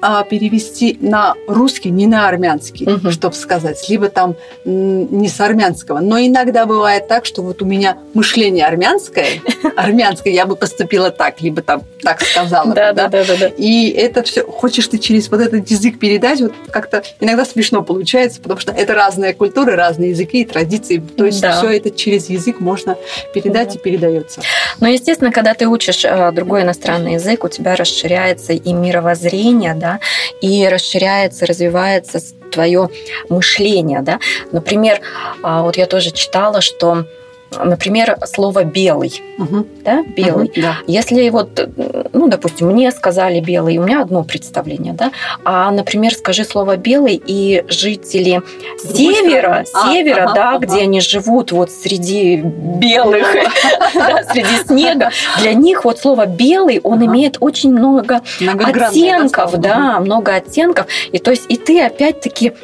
а, 0.00 0.22
перевести 0.24 0.98
на 1.00 1.34
русский, 1.46 1.90
не 1.90 2.06
на 2.06 2.28
армянский, 2.28 2.86
угу. 2.86 3.10
чтобы 3.10 3.34
сказать, 3.34 3.88
либо 3.88 4.08
там 4.08 4.36
не 4.64 5.28
с 5.28 5.40
армянского. 5.40 6.00
Но 6.00 6.18
иногда 6.18 6.66
бывает 6.66 7.08
так, 7.08 7.24
что 7.24 7.42
вот 7.42 7.62
у 7.62 7.64
меня 7.64 7.98
мышление 8.12 8.66
армянское, 8.66 9.40
армянское, 9.76 10.32
я 10.32 10.46
бы 10.46 10.56
поступила 10.56 11.10
так, 11.10 11.40
либо 11.40 11.62
там 11.62 11.82
так 12.02 12.20
сказала. 12.20 12.74
Да, 12.74 12.92
да, 12.92 13.08
да, 13.08 13.24
да. 13.24 13.46
И 13.56 13.90
это 13.90 14.22
все, 14.22 14.44
хочешь 14.44 14.86
ты 14.88 14.98
через 14.98 15.30
вот 15.30 15.40
этот 15.40 15.70
язык 15.70 15.98
передать, 15.98 16.40
вот 16.40 16.52
как-то 16.70 17.02
иногда 17.20 17.44
смешно 17.44 17.82
получается, 17.82 18.40
потому 18.40 18.60
что 18.60 18.72
это 18.72 18.94
разные 18.94 19.34
культуры, 19.34 19.74
разные 19.74 20.10
языки 20.10 20.42
и 20.42 20.44
традиции. 20.44 20.98
То 20.98 21.24
есть 21.24 21.38
все 21.38 21.70
это 21.70 21.90
через 21.90 22.28
язык 22.28 22.60
можно 22.60 22.96
передать 23.32 23.76
и 23.76 23.78
передается. 23.78 24.42
Но, 24.80 24.88
естественно, 24.88 25.32
когда 25.32 25.54
ты 25.54 25.66
учишь 25.66 26.04
э, 26.04 26.32
другой 26.32 26.62
иностранный 26.62 27.14
язык, 27.14 27.44
у 27.44 27.48
тебя 27.48 27.76
расширяется 27.76 28.52
и 28.52 28.72
мировоззрение, 28.72 29.74
да, 29.74 29.93
и 30.40 30.66
расширяется, 30.68 31.46
развивается 31.46 32.20
твое 32.50 32.88
мышление, 33.28 34.00
да. 34.02 34.20
Например, 34.52 35.00
а, 35.42 35.62
вот 35.62 35.76
я 35.76 35.86
тоже 35.86 36.10
читала, 36.10 36.60
что 36.60 37.06
Например, 37.62 38.18
слово 38.26 38.64
белый, 38.64 39.22
угу. 39.38 39.66
да, 39.84 40.02
белый. 40.02 40.48
Угу, 40.48 40.60
да. 40.60 40.78
Если 40.88 41.28
вот, 41.28 41.68
ну, 42.24 42.30
допустим, 42.30 42.68
мне 42.68 42.90
сказали 42.90 43.38
белый, 43.40 43.76
у 43.76 43.82
меня 43.82 44.00
одно 44.00 44.24
представление, 44.24 44.94
да, 44.94 45.12
а, 45.44 45.70
например, 45.70 46.14
скажи 46.14 46.44
слово 46.44 46.78
белый, 46.78 47.22
и 47.22 47.62
жители 47.68 48.40
севера, 48.82 49.66
а, 49.74 49.92
севера, 49.92 50.22
ага, 50.22 50.34
да, 50.34 50.50
ага. 50.54 50.66
где 50.66 50.80
они 50.80 51.02
живут 51.02 51.52
вот 51.52 51.70
среди 51.70 52.36
белых, 52.36 53.26
среди 54.32 54.56
снега, 54.66 55.10
для 55.38 55.52
них 55.52 55.84
вот 55.84 55.98
слово 55.98 56.24
белый, 56.24 56.80
он 56.82 57.04
имеет 57.04 57.36
очень 57.40 57.72
много 57.72 58.22
оттенков, 58.40 59.58
да, 59.58 60.00
много 60.00 60.34
оттенков, 60.34 60.86
и 61.12 61.18
то 61.18 61.30
есть 61.30 61.44
и 61.50 61.58
ты 61.58 61.82
опять-таки 61.82 62.54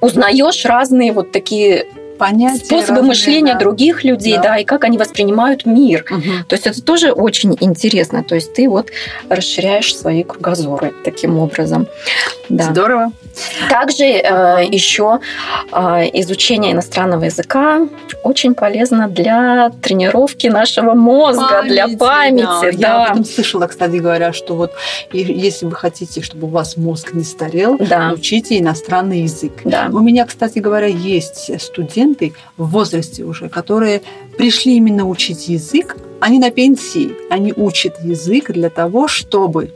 узнаешь 0.00 0.64
разные 0.64 1.12
вот 1.12 1.32
такие 1.32 1.86
понятия, 2.20 2.64
способы 2.64 3.02
мышления 3.02 3.54
да. 3.54 3.58
других 3.58 4.04
людей, 4.04 4.36
да. 4.36 4.42
да, 4.42 4.58
и 4.58 4.64
как 4.64 4.84
они 4.84 4.98
воспринимают 4.98 5.64
мир. 5.64 6.04
Угу. 6.10 6.44
То 6.48 6.54
есть 6.54 6.66
это 6.66 6.82
тоже 6.82 7.12
очень 7.12 7.56
интересно. 7.60 8.22
То 8.22 8.34
есть 8.34 8.52
ты 8.52 8.68
вот 8.68 8.90
расширяешь 9.30 9.96
свои 9.96 10.22
кругозоры 10.22 10.92
таким 11.02 11.38
образом. 11.38 11.86
Да. 12.50 12.64
Здорово. 12.64 13.12
Также 13.68 14.04
э, 14.04 14.66
еще 14.70 15.20
э, 15.72 15.78
изучение 16.20 16.72
иностранного 16.72 17.24
языка 17.24 17.86
очень 18.22 18.54
полезно 18.54 19.08
для 19.08 19.70
тренировки 19.80 20.48
нашего 20.48 20.94
мозга, 20.94 21.48
памяти, 21.48 21.72
для 21.72 21.88
памяти. 21.88 22.42
Да. 22.42 22.60
Да. 22.60 22.70
Я 22.78 23.04
об 23.04 23.10
этом 23.12 23.24
слышала, 23.24 23.66
кстати 23.66 23.96
говоря, 23.96 24.32
что 24.32 24.56
вот 24.56 24.72
если 25.12 25.66
вы 25.66 25.72
хотите, 25.72 26.22
чтобы 26.22 26.48
у 26.48 26.50
вас 26.50 26.76
мозг 26.76 27.14
не 27.14 27.24
старел, 27.24 27.78
да. 27.78 28.12
учите 28.12 28.58
иностранный 28.58 29.22
язык. 29.22 29.52
Да. 29.64 29.88
У 29.92 30.00
меня, 30.00 30.26
кстати 30.26 30.58
говоря, 30.58 30.86
есть 30.86 31.50
студенты 32.10 32.34
в 32.56 32.70
возрасте 32.70 33.24
уже, 33.24 33.48
которые 33.48 34.02
пришли 34.36 34.76
именно 34.76 35.06
учить 35.06 35.48
язык, 35.48 35.96
они 36.20 36.38
на 36.38 36.50
пенсии, 36.50 37.12
они 37.30 37.52
учат 37.56 37.94
язык 38.02 38.50
для 38.52 38.70
того, 38.70 39.08
чтобы 39.08 39.72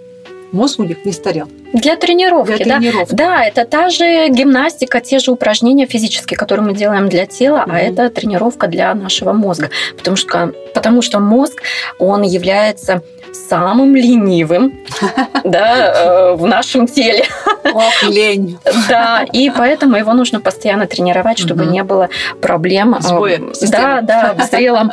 мозг 0.53 0.81
у 0.81 0.85
них 0.85 1.05
не 1.05 1.13
старел. 1.13 1.49
Для 1.73 1.97
тренировки, 1.97 2.57
для 2.57 2.67
да. 2.67 2.79
Тренировки. 2.79 3.15
Да, 3.15 3.45
это 3.45 3.65
та 3.65 3.91
же 3.91 4.29
гимнастика, 4.29 5.01
те 5.01 5.19
же 5.19 5.33
упражнения 5.33 5.87
физические, 5.87 6.37
которые 6.37 6.67
мы 6.67 6.75
делаем 6.75 7.09
для 7.09 7.27
тела, 7.27 7.65
mm-hmm. 7.67 7.73
а 7.73 7.79
это 7.81 8.11
тренировка 8.11 8.69
для 8.69 8.95
нашего 8.95 9.33
мозга. 9.33 9.71
Потому 9.97 10.17
что, 10.17 10.53
потому 10.75 11.03
что 11.03 11.19
мозг, 11.19 11.63
он 11.99 12.23
является 12.23 13.03
самым 13.35 13.95
ленивым 13.97 14.73
да, 15.45 15.93
э, 15.95 16.35
в 16.37 16.47
нашем 16.47 16.87
теле. 16.87 17.25
Ох, 17.73 18.03
лень. 18.05 18.59
Да, 18.89 19.25
и 19.33 19.51
поэтому 19.51 19.97
его 19.97 20.13
нужно 20.13 20.41
постоянно 20.41 20.87
тренировать, 20.87 21.39
чтобы 21.39 21.67
не 21.67 21.83
было 21.83 22.09
проблем. 22.41 22.97
Сбоя 23.01 23.41
да, 23.71 24.01
да, 24.01 24.35
в 24.39 24.43
зрелом 24.51 24.93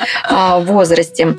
возрасте. 0.62 1.38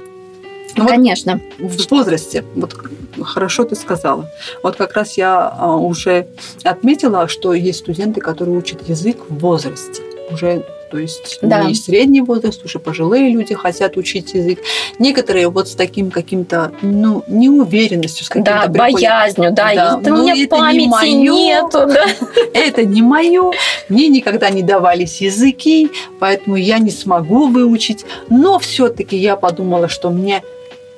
Ну, 0.76 0.86
Конечно. 0.86 1.40
Вот 1.58 1.80
в 1.80 1.90
возрасте, 1.90 2.44
вот 2.54 2.74
хорошо 3.22 3.64
ты 3.64 3.74
сказала. 3.74 4.30
Вот 4.62 4.76
как 4.76 4.94
раз 4.94 5.18
я 5.18 5.54
а, 5.58 5.76
уже 5.76 6.28
отметила, 6.64 7.28
что 7.28 7.52
есть 7.52 7.80
студенты, 7.80 8.20
которые 8.20 8.56
учат 8.56 8.88
язык 8.88 9.18
в 9.28 9.38
возрасте. 9.38 10.02
Уже 10.30 10.64
то 10.92 10.98
есть 10.98 11.38
да. 11.40 11.64
не 11.64 11.74
средний 11.74 12.20
возраст, 12.20 12.62
уже 12.66 12.78
пожилые 12.78 13.30
люди 13.30 13.54
хотят 13.54 13.96
учить 13.96 14.34
язык. 14.34 14.58
Некоторые 14.98 15.48
вот 15.48 15.68
с 15.68 15.74
таким 15.74 16.10
каким-то, 16.10 16.70
ну, 16.82 17.24
неуверенностью, 17.28 18.26
с 18.26 18.28
каким-то 18.28 18.64
Да, 18.66 18.68
боязнью, 18.68 19.52
да, 19.52 19.72
да. 19.74 20.00
Это 20.02 20.12
у 20.12 20.18
меня 20.18 20.46
памяти 20.48 21.06
не 21.06 21.46
нету. 21.46 21.86
Да. 21.86 22.04
это 22.52 22.84
не 22.84 23.00
мое, 23.00 23.52
мне 23.88 24.08
никогда 24.08 24.50
не 24.50 24.62
давались 24.62 25.22
языки, 25.22 25.90
поэтому 26.18 26.56
я 26.56 26.78
не 26.78 26.90
смогу 26.90 27.48
выучить. 27.48 28.04
Но 28.28 28.58
все-таки 28.58 29.16
я 29.16 29.36
подумала, 29.36 29.88
что 29.88 30.10
мне 30.10 30.42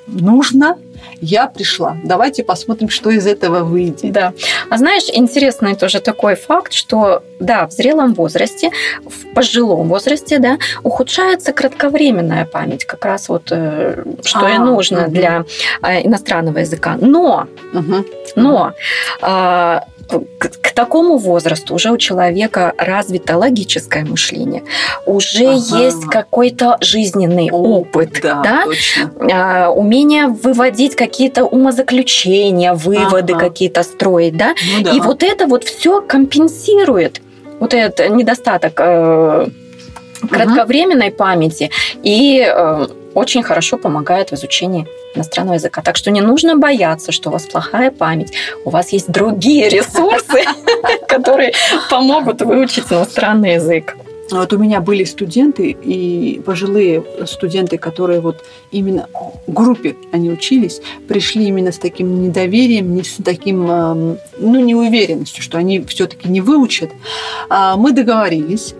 нужно, 0.06 0.76
я 1.20 1.46
пришла. 1.46 1.96
Давайте 2.04 2.44
посмотрим, 2.44 2.88
что 2.88 3.10
из 3.10 3.26
этого 3.26 3.64
выйдет. 3.64 4.12
Да. 4.12 4.32
А 4.70 4.78
знаешь, 4.78 5.04
интересный 5.12 5.74
тоже 5.74 6.00
такой 6.00 6.34
факт, 6.34 6.72
что 6.72 7.22
да, 7.40 7.66
в 7.66 7.72
зрелом 7.72 8.14
возрасте, 8.14 8.70
в 9.04 9.34
пожилом 9.34 9.88
возрасте, 9.88 10.38
да, 10.38 10.58
ухудшается 10.82 11.52
кратковременная 11.52 12.44
память, 12.44 12.84
как 12.84 13.04
раз 13.04 13.28
вот 13.28 13.48
э, 13.50 14.04
что 14.24 14.46
а, 14.46 14.50
и 14.50 14.58
нужно 14.58 15.04
угу. 15.04 15.12
для 15.12 15.44
э, 15.82 16.06
иностранного 16.06 16.58
языка. 16.58 16.96
Но, 17.00 17.46
угу. 17.72 18.04
но 18.36 18.72
а, 19.20 19.84
к, 20.04 20.48
к 20.48 20.72
такому 20.72 21.18
возрасту 21.18 21.74
уже 21.74 21.90
у 21.90 21.98
человека 21.98 22.72
развито 22.78 23.36
логическое 23.36 24.04
мышление, 24.04 24.62
уже 25.06 25.46
ага. 25.46 25.84
есть 25.84 26.04
какой-то 26.06 26.76
жизненный 26.80 27.50
О, 27.50 27.80
опыт, 27.80 28.20
да, 28.22 28.42
да? 28.42 28.64
А, 29.32 29.70
умение 29.70 30.26
выводить 30.26 30.96
какие-то 30.96 31.44
умозаключения, 31.44 32.74
выводы 32.74 33.34
ага. 33.34 33.48
какие-то 33.48 33.82
строить, 33.82 34.36
да? 34.36 34.54
Ну, 34.76 34.84
да, 34.84 34.92
и 34.92 35.00
вот 35.00 35.22
это 35.22 35.46
вот 35.46 35.64
все 35.64 36.00
компенсирует 36.00 37.20
вот 37.60 37.72
этот 37.72 38.10
недостаток 38.10 38.74
э, 38.78 39.46
кратковременной 40.30 41.08
ага. 41.08 41.16
памяти 41.16 41.70
и 42.02 42.44
э, 42.46 42.86
очень 43.14 43.42
хорошо 43.42 43.78
помогает 43.78 44.30
в 44.30 44.34
изучении 44.34 44.86
иностранного 45.14 45.54
языка. 45.54 45.82
Так 45.82 45.96
что 45.96 46.10
не 46.10 46.20
нужно 46.20 46.56
бояться, 46.56 47.12
что 47.12 47.30
у 47.30 47.32
вас 47.32 47.44
плохая 47.44 47.90
память. 47.90 48.32
У 48.64 48.70
вас 48.70 48.92
есть 48.92 49.10
другие 49.10 49.68
ресурсы, 49.68 50.44
которые 51.08 51.52
помогут 51.90 52.42
выучить 52.42 52.90
иностранный 52.90 53.54
язык. 53.54 53.96
Вот 54.30 54.52
у 54.52 54.58
меня 54.58 54.80
были 54.80 55.04
студенты 55.04 55.70
и 55.70 56.40
пожилые 56.44 57.04
студенты, 57.26 57.76
которые 57.76 58.20
вот 58.20 58.42
именно 58.70 59.06
в 59.46 59.52
группе 59.52 59.96
они 60.12 60.30
учились, 60.30 60.80
пришли 61.06 61.44
именно 61.46 61.72
с 61.72 61.78
таким 61.78 62.22
недоверием, 62.22 62.94
не 62.94 63.04
с 63.04 63.16
таким, 63.22 63.66
ну, 63.66 64.16
неуверенностью, 64.60 65.42
что 65.42 65.58
они 65.58 65.80
все-таки 65.84 66.28
не 66.28 66.40
выучат. 66.40 66.90
А 67.50 67.76
мы 67.76 67.92
договорились, 67.92 68.74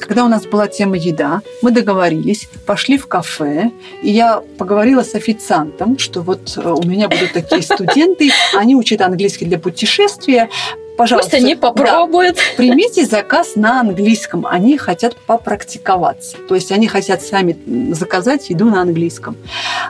когда 0.00 0.24
у 0.24 0.28
нас 0.28 0.46
была 0.46 0.68
тема 0.68 0.96
еда, 0.96 1.42
мы 1.62 1.70
договорились, 1.70 2.48
пошли 2.66 2.98
в 2.98 3.06
кафе, 3.06 3.70
и 4.02 4.10
я 4.10 4.42
поговорила 4.58 5.02
с 5.02 5.14
официантом, 5.14 5.98
что 5.98 6.22
вот 6.22 6.56
э, 6.56 6.60
у 6.60 6.82
меня 6.86 7.08
будут 7.08 7.32
такие 7.32 7.62
студенты, 7.62 8.30
они 8.54 8.74
учат 8.74 9.00
английский 9.00 9.44
для 9.44 9.58
путешествия, 9.58 10.48
пожалуйста. 10.96 11.30
Пусть 11.30 11.42
они 11.42 11.54
попробуют. 11.54 12.36
Да, 12.36 12.42
примите 12.56 13.06
заказ 13.06 13.56
на 13.56 13.80
английском. 13.80 14.46
Они 14.46 14.76
хотят 14.76 15.16
попрактиковаться. 15.16 16.36
То 16.48 16.54
есть 16.54 16.72
они 16.72 16.88
хотят 16.88 17.22
сами 17.22 17.56
заказать 17.92 18.50
еду 18.50 18.66
на 18.66 18.82
английском. 18.82 19.36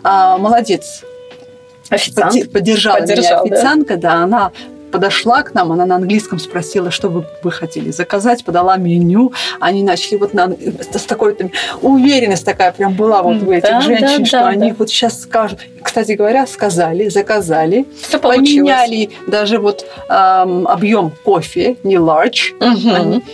А, 0.02 0.36
молодец. 0.38 1.02
Официант. 1.88 2.52
Поддержала 2.52 2.98
Поддержал, 2.98 3.46
меня 3.46 3.56
официантка, 3.56 3.96
да? 3.96 4.10
да, 4.10 4.24
она 4.24 4.52
подошла 4.90 5.42
к 5.42 5.54
нам, 5.54 5.72
она 5.72 5.86
на 5.86 5.96
английском 5.96 6.38
спросила, 6.38 6.90
что 6.90 7.08
вы, 7.08 7.24
вы 7.42 7.50
хотели 7.50 7.90
заказать, 7.90 8.44
подала 8.44 8.76
меню, 8.76 9.32
они 9.60 9.82
начали 9.82 10.16
вот 10.16 10.34
на, 10.34 10.50
с 10.50 11.04
такой 11.04 11.34
там, 11.34 11.50
уверенность 11.82 12.44
такая 12.44 12.72
прям 12.72 12.94
была 12.94 13.22
вот 13.22 13.42
у 13.42 13.52
этих 13.52 13.68
да, 13.68 13.80
женщин, 13.80 14.18
да, 14.20 14.24
что 14.24 14.38
да, 14.40 14.48
они 14.48 14.70
да. 14.70 14.76
вот 14.78 14.88
сейчас 14.90 15.20
скажут. 15.20 15.60
Кстати 15.88 16.12
говоря, 16.12 16.46
сказали, 16.46 17.08
заказали, 17.08 17.86
Все 18.02 18.18
поменяли 18.18 19.08
даже 19.26 19.58
вот 19.58 19.86
эм, 20.10 20.68
объем 20.68 21.12
кофе, 21.24 21.76
не 21.82 21.96
large. 21.96 22.52
Угу. 22.60 22.94
Они, 22.94 23.24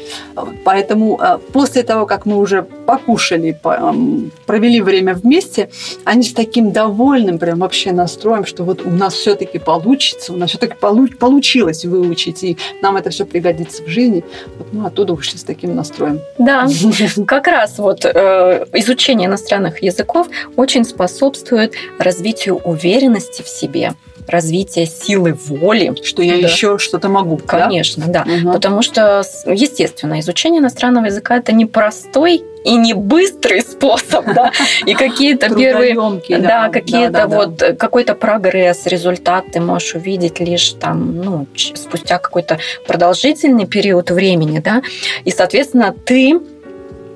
поэтому 0.64 1.18
э, 1.20 1.38
после 1.52 1.82
того, 1.82 2.06
как 2.06 2.26
мы 2.26 2.38
уже 2.38 2.62
покушали, 2.62 3.58
по, 3.60 3.70
эм, 3.70 4.30
провели 4.46 4.80
время 4.80 5.14
вместе, 5.14 5.68
они 6.04 6.22
с 6.22 6.32
таким 6.32 6.70
довольным 6.70 7.38
прям 7.38 7.58
вообще 7.58 7.90
настроем, 7.90 8.46
что 8.46 8.62
вот 8.62 8.82
у 8.82 8.90
нас 8.90 9.14
все-таки 9.14 9.58
получится, 9.58 10.32
у 10.32 10.36
нас 10.36 10.50
все-таки 10.50 10.76
получится 10.76 11.18
получилось 11.18 11.84
выучить, 11.84 12.44
и 12.44 12.56
нам 12.82 12.96
это 12.96 13.10
все 13.10 13.24
пригодится 13.24 13.82
в 13.82 13.88
жизни. 13.88 14.22
Вот 14.58 14.72
мы 14.72 14.86
оттуда 14.86 15.14
ушли 15.14 15.38
с 15.38 15.42
таким 15.42 15.74
настроем. 15.74 16.20
Да, 16.38 16.68
как 17.26 17.46
раз 17.48 17.78
вот 17.78 18.04
э, 18.04 18.66
изучение 18.74 19.26
иностранных 19.26 19.82
языков 19.82 20.28
очень 20.56 20.84
способствует 20.84 21.72
развитию 21.98 22.43
уверенности 22.52 23.42
в 23.42 23.48
себе 23.48 23.94
развитие 24.26 24.86
силы 24.86 25.34
воли. 25.34 25.94
Что 26.02 26.22
я 26.22 26.32
да. 26.32 26.48
еще 26.48 26.78
что-то 26.78 27.08
могу. 27.08 27.36
Конечно, 27.36 28.04
да. 28.06 28.24
да. 28.24 28.32
Угу. 28.32 28.52
Потому 28.52 28.82
что, 28.82 29.22
естественно, 29.46 30.20
изучение 30.20 30.60
иностранного 30.60 31.06
языка 31.06 31.36
это 31.36 31.52
не 31.52 31.66
простой 31.66 32.42
и 32.64 32.76
не 32.76 32.94
быстрый 32.94 33.60
способ, 33.60 34.24
да, 34.24 34.50
и 34.86 34.94
какие-то 34.94 35.54
первые, 35.54 35.94
да, 36.40 36.70
какие-то 36.70 37.28
вот 37.28 37.62
какой-то 37.78 38.14
прогресс, 38.14 38.86
результат 38.86 39.44
ты 39.52 39.60
можешь 39.60 39.94
увидеть 39.94 40.40
лишь 40.40 40.70
там, 40.70 41.20
ну, 41.20 41.46
спустя 41.54 42.18
какой-то 42.18 42.58
продолжительный 42.86 43.66
период 43.66 44.10
времени, 44.10 44.60
да, 44.60 44.80
и, 45.26 45.30
соответственно, 45.30 45.94
ты 46.06 46.40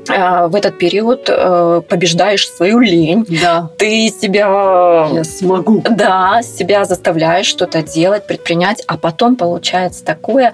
в 0.09 0.55
этот 0.55 0.79
период 0.79 1.29
э, 1.29 1.83
побеждаешь 1.88 2.49
свою 2.49 2.79
лень. 2.79 3.27
Да. 3.42 3.71
Ты 3.77 4.09
себя... 4.09 5.09
Я 5.12 5.25
смогу. 5.25 5.83
Да, 5.88 6.40
себя 6.42 6.85
заставляешь 6.85 7.47
что-то 7.47 7.83
делать, 7.83 8.27
предпринять, 8.27 8.83
а 8.87 8.97
потом 8.97 9.37
получается 9.37 10.05
такое 10.05 10.53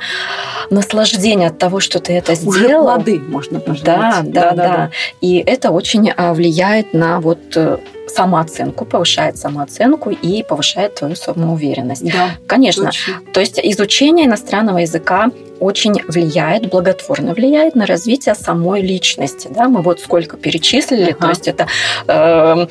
наслаждение 0.70 1.48
от 1.48 1.58
того, 1.58 1.80
что 1.80 2.00
ты 2.00 2.14
это 2.14 2.32
Уже 2.32 2.64
сделал. 2.64 2.84
Плоды 2.84 3.20
можно 3.20 3.60
пожинать. 3.60 3.84
Да, 3.84 4.22
да, 4.22 4.50
да, 4.50 4.50
да, 4.50 4.76
да. 4.76 4.90
И 5.20 5.38
это 5.38 5.70
очень 5.70 6.10
а, 6.10 6.34
влияет 6.34 6.92
на 6.92 7.20
вот 7.20 7.38
э, 7.56 7.78
самооценку, 8.08 8.84
повышает 8.84 9.36
самооценку 9.36 10.10
и 10.10 10.42
повышает 10.42 10.94
твою 10.96 11.16
самоуверенность. 11.16 12.04
Да, 12.04 12.30
Конечно. 12.46 12.86
Точно. 12.86 13.14
То 13.32 13.40
есть 13.40 13.60
изучение 13.62 14.26
иностранного 14.26 14.78
языка 14.78 15.30
очень 15.60 15.94
влияет, 16.08 16.68
благотворно 16.68 17.34
влияет 17.34 17.74
на 17.74 17.86
развитие 17.86 18.34
самой 18.34 18.82
личности. 18.82 19.48
Да? 19.50 19.68
Мы 19.68 19.82
вот 19.82 20.00
сколько 20.00 20.36
перечислили, 20.36 21.10
ага. 21.10 21.20
то 21.20 21.28
есть 21.28 21.48
это 21.48 21.66
э, 22.06 22.66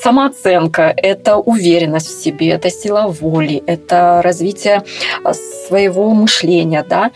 самооценка, 0.00 0.94
это 0.96 1.36
уверенность 1.36 2.08
в 2.08 2.22
себе, 2.22 2.50
это 2.50 2.70
сила 2.70 3.08
воли, 3.08 3.62
это 3.66 4.20
развитие 4.22 4.84
э, 5.24 5.32
своего 5.66 6.10
мышления. 6.10 6.84
Да? 6.88 7.10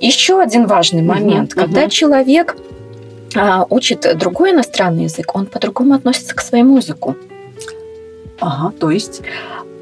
Еще 0.00 0.40
один 0.40 0.66
важный 0.66 1.02
момент, 1.02 1.52
угу, 1.52 1.60
когда 1.60 1.82
угу. 1.82 1.90
человек 1.90 2.56
учит 3.70 4.06
другой 4.16 4.52
иностранный 4.52 5.04
язык, 5.04 5.34
он 5.34 5.46
по-другому 5.46 5.94
относится 5.94 6.34
к 6.34 6.40
своему 6.40 6.76
языку. 6.76 7.16
Ага, 8.40 8.72
то 8.78 8.90
есть? 8.90 9.22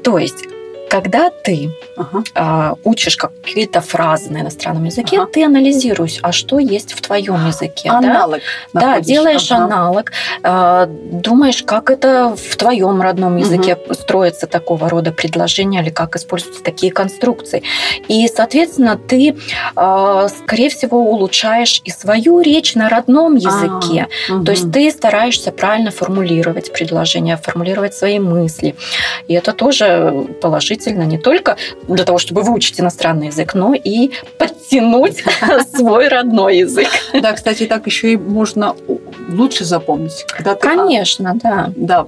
То 0.03 0.17
есть 0.17 0.45
когда 0.91 1.29
ты 1.29 1.71
ага. 1.95 2.23
э, 2.35 2.75
учишь 2.83 3.15
какие-то 3.15 3.79
фразы 3.79 4.29
на 4.29 4.41
иностранном 4.41 4.83
языке, 4.83 5.19
ага. 5.19 5.31
ты 5.31 5.45
анализируешь, 5.45 6.19
а 6.21 6.33
что 6.33 6.59
есть 6.59 6.91
в 6.91 7.01
твоем 7.01 7.47
языке. 7.47 7.89
Аналог. 7.89 8.41
Да, 8.73 8.81
да 8.81 8.99
делаешь 8.99 9.49
ага. 9.51 9.63
аналог, 9.63 10.11
э, 10.43 10.87
думаешь, 10.89 11.63
как 11.63 11.89
это 11.89 12.35
в 12.35 12.57
твоем 12.57 13.01
родном 13.01 13.37
языке 13.37 13.75
угу. 13.75 13.93
Строится 14.01 14.47
такого 14.47 14.89
рода 14.89 15.11
предложения 15.11 15.81
или 15.81 15.89
как 15.89 16.15
используются 16.15 16.63
такие 16.63 16.91
конструкции. 16.91 17.63
И, 18.07 18.27
соответственно, 18.27 18.97
ты, 18.97 19.35
э, 19.75 20.27
скорее 20.43 20.69
всего, 20.69 20.99
улучшаешь 20.99 21.81
и 21.83 21.91
свою 21.91 22.41
речь 22.41 22.75
на 22.75 22.89
родном 22.89 23.35
языке. 23.35 24.07
А, 24.29 24.33
угу. 24.33 24.45
То 24.45 24.51
есть 24.51 24.71
ты 24.71 24.91
стараешься 24.91 25.51
правильно 25.51 25.91
формулировать 25.91 26.73
предложения, 26.73 27.37
формулировать 27.37 27.93
свои 27.93 28.19
мысли. 28.19 28.75
И 29.27 29.33
это 29.33 29.53
тоже 29.53 30.27
положительно 30.41 31.03
не 31.03 31.17
только 31.17 31.57
для 31.87 32.03
того, 32.03 32.17
чтобы 32.17 32.41
выучить 32.41 32.79
иностранный 32.79 33.27
язык, 33.27 33.53
но 33.53 33.73
и 33.73 34.11
подтянуть 34.37 35.23
свой 35.75 36.07
родной 36.07 36.57
язык. 36.59 36.89
Да, 37.13 37.33
кстати, 37.33 37.65
так 37.65 37.85
еще 37.85 38.13
и 38.13 38.17
можно 38.17 38.75
лучше 39.29 39.65
запомнить. 39.65 40.25
Когда 40.27 40.55
ты, 40.55 40.67
Конечно, 40.67 41.33
да. 41.35 41.71
Да, 41.75 42.05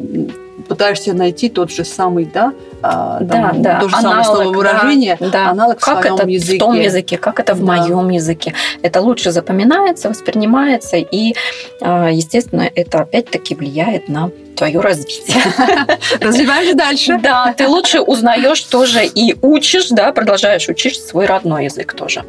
пытаешься 0.67 1.13
найти 1.13 1.49
тот 1.49 1.71
же 1.71 1.83
самый, 1.83 2.25
да, 2.25 2.53
а, 2.81 3.17
там, 3.19 3.27
да, 3.61 3.73
да. 3.73 3.79
то 3.79 3.89
же 3.89 3.95
аналог, 3.95 4.25
самое 4.25 4.43
слововыражение, 4.43 5.17
да, 5.19 5.29
да. 5.29 5.49
аналог 5.49 5.79
как 5.79 5.99
в 5.99 6.01
своем 6.01 6.15
это 6.15 6.27
языке. 6.27 6.57
в 6.57 6.59
том 6.59 6.75
языке, 6.75 7.17
как 7.17 7.39
это 7.39 7.53
в 7.53 7.59
да. 7.59 7.65
моем 7.65 8.09
языке. 8.09 8.53
Это 8.81 9.01
лучше 9.01 9.31
запоминается, 9.31 10.09
воспринимается, 10.09 10.97
и, 10.97 11.35
а, 11.81 12.09
естественно, 12.09 12.69
это 12.75 13.01
опять-таки 13.01 13.55
влияет 13.55 14.09
на 14.09 14.31
твое 14.55 14.79
развитие. 14.79 15.37
Развиваешь 16.19 16.73
дальше. 16.75 17.17
Да, 17.23 17.53
ты 17.57 17.67
лучше 17.67 18.01
узнаешь 18.01 18.61
тоже 18.61 19.05
и 19.05 19.35
учишь, 19.41 19.89
да, 19.89 20.11
продолжаешь 20.11 20.67
учить 20.67 20.99
свой 20.99 21.25
родной 21.25 21.65
язык 21.65 21.93
тоже. 21.93 22.23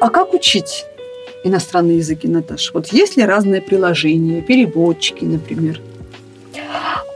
А 0.00 0.10
как 0.10 0.34
учить 0.34 0.84
иностранные 1.42 1.98
языки, 1.98 2.28
Наташа? 2.28 2.70
Вот 2.74 2.92
есть 2.92 3.16
ли 3.16 3.24
разные 3.24 3.62
приложения, 3.62 4.42
переводчики, 4.42 5.24
например? 5.24 5.80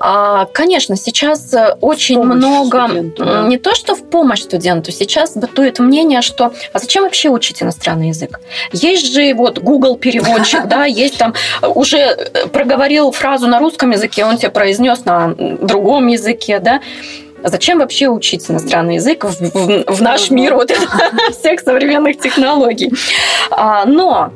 А, 0.05 0.47
конечно, 0.47 0.97
сейчас 0.97 1.55
э, 1.55 1.77
очень 1.81 2.21
много, 2.21 2.88
студенту, 2.88 3.25
да. 3.25 3.43
не 3.47 3.57
то 3.57 3.73
что 3.77 3.95
в 3.95 4.03
помощь 4.03 4.41
студенту, 4.41 4.91
сейчас 4.91 5.37
бытует 5.37 5.79
мнение, 5.79 6.23
что 6.23 6.53
а 6.73 6.81
зачем 6.81 7.05
вообще 7.05 7.29
учить 7.29 7.62
иностранный 7.62 8.09
язык? 8.09 8.41
Есть 8.73 9.15
же 9.15 9.33
вот 9.35 9.61
Google 9.61 9.97
переводчик, 9.97 10.65
да, 10.67 10.87
есть 10.87 11.19
там 11.19 11.35
уже 11.62 11.99
э, 11.99 12.49
проговорил 12.49 13.12
фразу 13.12 13.47
на 13.47 13.61
русском 13.61 13.93
языке, 13.93 14.25
он 14.25 14.38
тебе 14.38 14.51
произнес 14.51 15.05
на 15.05 15.37
другом 15.37 16.09
языке, 16.09 16.59
да. 16.59 16.81
Зачем 17.45 17.79
вообще 17.79 18.09
учить 18.09 18.51
иностранный 18.51 18.97
язык 18.97 19.25
в, 19.25 19.41
в, 19.41 19.85
в 19.87 20.03
наш 20.03 20.31
мир 20.31 20.55
вот 20.55 20.73
всех 21.31 21.61
современных 21.61 22.19
технологий? 22.19 22.93
А, 23.53 23.85
но 23.85 24.33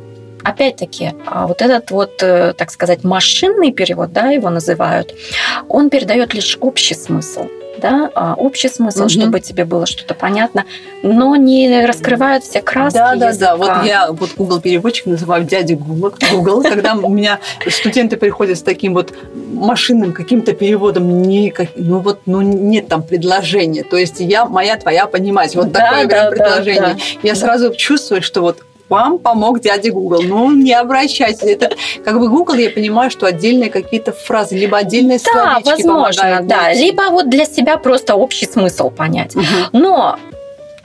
опять-таки, 0.46 1.12
а 1.26 1.46
вот 1.46 1.62
этот 1.62 1.90
вот, 1.90 2.22
э, 2.22 2.52
так 2.56 2.70
сказать, 2.70 3.04
машинный 3.04 3.72
перевод, 3.72 4.12
да, 4.12 4.30
его 4.30 4.50
называют, 4.50 5.14
он 5.68 5.90
передает 5.90 6.34
лишь 6.34 6.56
общий 6.60 6.94
смысл 6.94 7.48
да, 7.78 8.10
а, 8.14 8.34
общий 8.34 8.68
смысл, 8.68 9.02
угу. 9.02 9.08
чтобы 9.10 9.40
тебе 9.40 9.64
было 9.64 9.86
что-то 9.86 10.14
понятно, 10.14 10.64
но 11.02 11.36
не 11.36 11.84
раскрывают 11.84 12.44
все 12.44 12.62
краски. 12.62 12.96
Да, 12.96 13.16
да, 13.16 13.34
да. 13.34 13.56
Вот 13.56 13.84
я 13.84 14.10
вот 14.12 14.30
Google 14.36 14.60
переводчик 14.60 15.06
называю 15.06 15.44
дядя 15.44 15.76
Google, 15.76 16.14
Google 16.30 16.62
когда 16.62 16.94
у 16.94 17.10
меня 17.10 17.38
студенты 17.68 18.16
приходят 18.16 18.58
с 18.58 18.62
таким 18.62 18.94
вот 18.94 19.12
машинным 19.52 20.12
каким-то 20.12 20.52
переводом, 20.52 21.22
не, 21.22 21.52
ну 21.76 21.98
вот, 21.98 22.20
ну 22.26 22.40
нет 22.40 22.88
там 22.88 23.02
предложения. 23.02 23.84
То 23.84 23.96
есть 23.96 24.20
я, 24.20 24.46
моя, 24.46 24.76
твоя, 24.76 25.06
понимать. 25.06 25.54
Вот 25.54 25.70
да, 25.70 25.90
такое 25.90 26.06
да, 26.06 26.30
предложение. 26.30 26.80
Да, 26.80 26.94
да. 26.94 27.00
Я 27.22 27.34
сразу 27.34 27.74
чувствую, 27.74 28.22
что 28.22 28.40
вот 28.40 28.62
вам 28.88 29.18
помог 29.18 29.60
дядя 29.60 29.90
Google. 29.90 30.22
Ну, 30.22 30.50
не 30.50 30.72
обращайтесь. 30.72 31.42
Это 31.42 31.76
как 32.04 32.18
бы 32.18 32.28
Google, 32.28 32.54
я 32.54 32.70
понимаю, 32.70 33.10
что 33.10 33.26
отдельные 33.26 33.70
какие-то 33.70 34.12
фразы, 34.12 34.56
либо 34.56 34.78
отдельные 34.78 35.18
да, 35.32 35.58
возможно, 35.64 36.40
да. 36.42 36.62
Найти. 36.62 36.82
Либо 36.82 37.02
вот 37.10 37.28
для 37.28 37.44
себя 37.44 37.76
просто 37.76 38.14
общий 38.14 38.46
смысл 38.46 38.90
понять. 38.90 39.34
Угу. 39.34 39.44
Но 39.72 40.18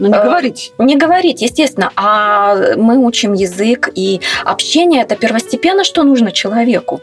но 0.01 0.07
не 0.07 0.15
э, 0.15 0.23
говорить. 0.23 0.73
Не 0.79 0.97
говорить, 0.97 1.41
естественно. 1.43 1.91
А 1.95 2.75
мы 2.75 2.97
учим 2.97 3.33
язык, 3.33 3.89
и 3.93 4.19
общение 4.43 5.03
это 5.03 5.15
первостепенно, 5.15 5.83
что 5.83 6.03
нужно 6.03 6.31
человеку. 6.31 7.01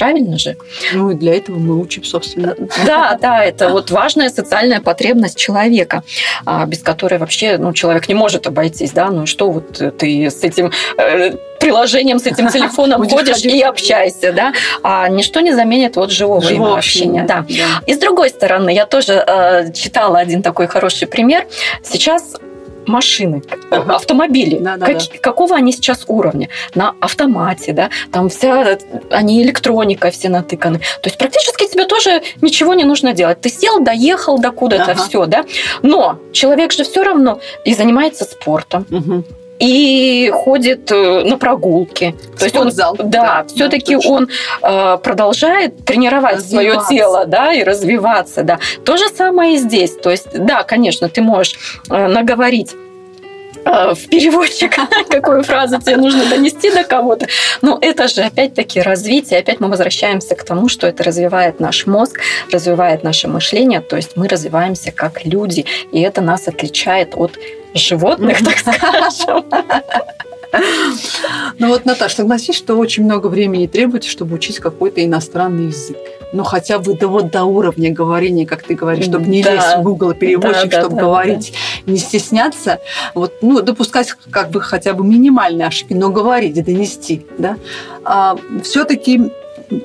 Правильно 0.00 0.38
же? 0.38 0.56
Ну 0.94 1.10
и 1.10 1.14
для 1.14 1.36
этого 1.36 1.58
мы 1.58 1.78
учим, 1.78 2.04
собственно. 2.04 2.56
Да, 2.86 3.18
да, 3.20 3.44
это 3.44 3.68
вот 3.68 3.90
важная 3.90 4.30
социальная 4.30 4.80
потребность 4.80 5.36
человека, 5.36 6.02
а, 6.46 6.64
без 6.64 6.78
которой 6.78 7.18
вообще 7.18 7.58
ну, 7.58 7.74
человек 7.74 8.08
не 8.08 8.14
может 8.14 8.46
обойтись. 8.46 8.92
Да? 8.92 9.10
Ну 9.10 9.26
что 9.26 9.50
вот 9.50 9.98
ты 9.98 10.30
с 10.30 10.42
этим 10.42 10.72
э, 10.96 11.32
приложением, 11.60 12.18
с 12.18 12.24
этим 12.24 12.48
телефоном 12.52 13.06
ходишь 13.06 13.44
и 13.44 13.60
общаешься, 13.60 14.32
да, 14.32 14.54
а 14.82 15.06
ничто 15.10 15.40
не 15.40 15.52
заменит 15.52 15.96
вот 15.96 16.10
живого, 16.10 16.40
живого 16.40 16.78
общения. 16.78 17.24
Да. 17.28 17.44
да. 17.46 17.82
И 17.84 17.92
с 17.92 17.98
другой 17.98 18.30
стороны, 18.30 18.70
я 18.70 18.86
тоже 18.86 19.22
э, 19.26 19.70
читала 19.74 20.18
один 20.18 20.42
такой 20.42 20.66
хороший 20.66 21.08
пример. 21.08 21.46
Сейчас 21.82 22.36
машины, 22.86 23.42
ага. 23.70 23.96
автомобили. 23.96 24.58
Да, 24.58 24.76
да, 24.76 24.86
как, 24.86 24.96
да. 24.98 25.18
Какого 25.20 25.56
они 25.56 25.72
сейчас 25.72 26.04
уровня? 26.06 26.48
На 26.74 26.94
автомате, 27.00 27.72
да, 27.72 27.90
там 28.12 28.28
вся, 28.28 28.78
они 29.10 29.42
электроника 29.42 30.10
все 30.10 30.28
натыканы. 30.28 30.78
То 30.78 31.08
есть 31.08 31.18
практически 31.18 31.68
тебе 31.68 31.86
тоже 31.86 32.22
ничего 32.40 32.74
не 32.74 32.84
нужно 32.84 33.12
делать. 33.12 33.40
Ты 33.40 33.48
сел, 33.48 33.80
доехал 33.80 34.38
до 34.38 34.50
куда-то, 34.50 34.92
ага. 34.92 35.02
все, 35.02 35.26
да. 35.26 35.44
Но 35.82 36.18
человек 36.32 36.72
же 36.72 36.84
все 36.84 37.02
равно 37.02 37.40
и 37.64 37.74
занимается 37.74 38.24
спортом. 38.24 38.86
Угу 38.90 39.24
и 39.60 40.30
ходит 40.32 40.90
э, 40.90 41.22
на 41.24 41.36
прогулки. 41.36 42.16
То 42.38 42.44
есть 42.44 42.56
он, 42.56 42.70
да, 42.70 42.92
да 42.98 43.44
все-таки 43.46 43.94
да, 43.94 44.08
он 44.08 44.28
э, 44.62 44.98
продолжает 45.02 45.84
тренировать 45.84 46.40
свое 46.44 46.80
тело, 46.88 47.26
да, 47.26 47.52
и 47.52 47.62
развиваться, 47.62 48.42
да. 48.42 48.58
То 48.84 48.96
же 48.96 49.08
самое 49.08 49.54
и 49.54 49.58
здесь. 49.58 49.92
То 49.92 50.10
есть, 50.10 50.28
да, 50.34 50.62
конечно, 50.62 51.08
ты 51.08 51.20
можешь 51.20 51.80
э, 51.90 52.06
наговорить 52.08 52.74
э, 53.64 53.94
в 53.94 54.08
переводчик, 54.08 54.74
какую 55.08 55.42
фразу 55.42 55.80
тебе 55.80 55.96
нужно 55.96 56.24
донести 56.26 56.70
до 56.70 56.84
кого-то. 56.84 57.26
Но 57.62 57.78
это 57.80 58.08
же 58.08 58.22
опять-таки 58.22 58.80
развитие. 58.80 59.40
Опять 59.40 59.60
мы 59.60 59.68
возвращаемся 59.68 60.34
к 60.34 60.44
тому, 60.44 60.68
что 60.68 60.86
это 60.86 61.02
развивает 61.02 61.60
наш 61.60 61.86
мозг, 61.86 62.20
развивает 62.52 63.04
наше 63.04 63.28
мышление. 63.28 63.80
То 63.80 63.96
есть 63.96 64.16
мы 64.16 64.28
развиваемся 64.28 64.92
как 64.92 65.24
люди, 65.24 65.64
и 65.92 66.00
это 66.00 66.20
нас 66.20 66.48
отличает 66.48 67.14
от 67.14 67.38
животных, 67.74 68.38
так 68.44 68.58
скажем. 68.58 69.44
Ну 71.58 71.68
вот, 71.68 71.84
Наташа, 71.84 72.16
согласись, 72.16 72.56
что 72.56 72.76
очень 72.76 73.04
много 73.04 73.28
времени 73.28 73.66
требуется, 73.66 74.10
чтобы 74.10 74.34
учить 74.34 74.58
какой-то 74.58 75.04
иностранный 75.04 75.66
язык. 75.66 75.96
Ну, 76.32 76.44
хотя 76.44 76.78
бы 76.78 76.94
до, 76.94 77.08
вот, 77.08 77.30
до 77.30 77.44
уровня 77.44 77.92
говорения, 77.92 78.46
как 78.46 78.62
ты 78.62 78.74
говоришь, 78.74 79.06
чтобы 79.06 79.26
не 79.26 79.42
да. 79.42 79.54
лезть 79.54 79.76
в 79.78 79.82
Google 79.82 80.14
переводчик, 80.14 80.70
да, 80.70 80.80
чтобы 80.80 80.96
да, 80.96 81.02
говорить, 81.02 81.52
да. 81.84 81.92
не 81.92 81.98
стесняться. 81.98 82.80
Вот, 83.14 83.34
ну, 83.42 83.60
допускать 83.62 84.14
как 84.30 84.50
бы 84.50 84.60
хотя 84.60 84.94
бы 84.94 85.04
минимальные 85.04 85.66
ошибки, 85.66 85.92
но 85.92 86.10
говорить, 86.10 86.62
донести. 86.64 87.26
Да? 87.36 87.56
А, 88.04 88.36
все-таки 88.62 89.32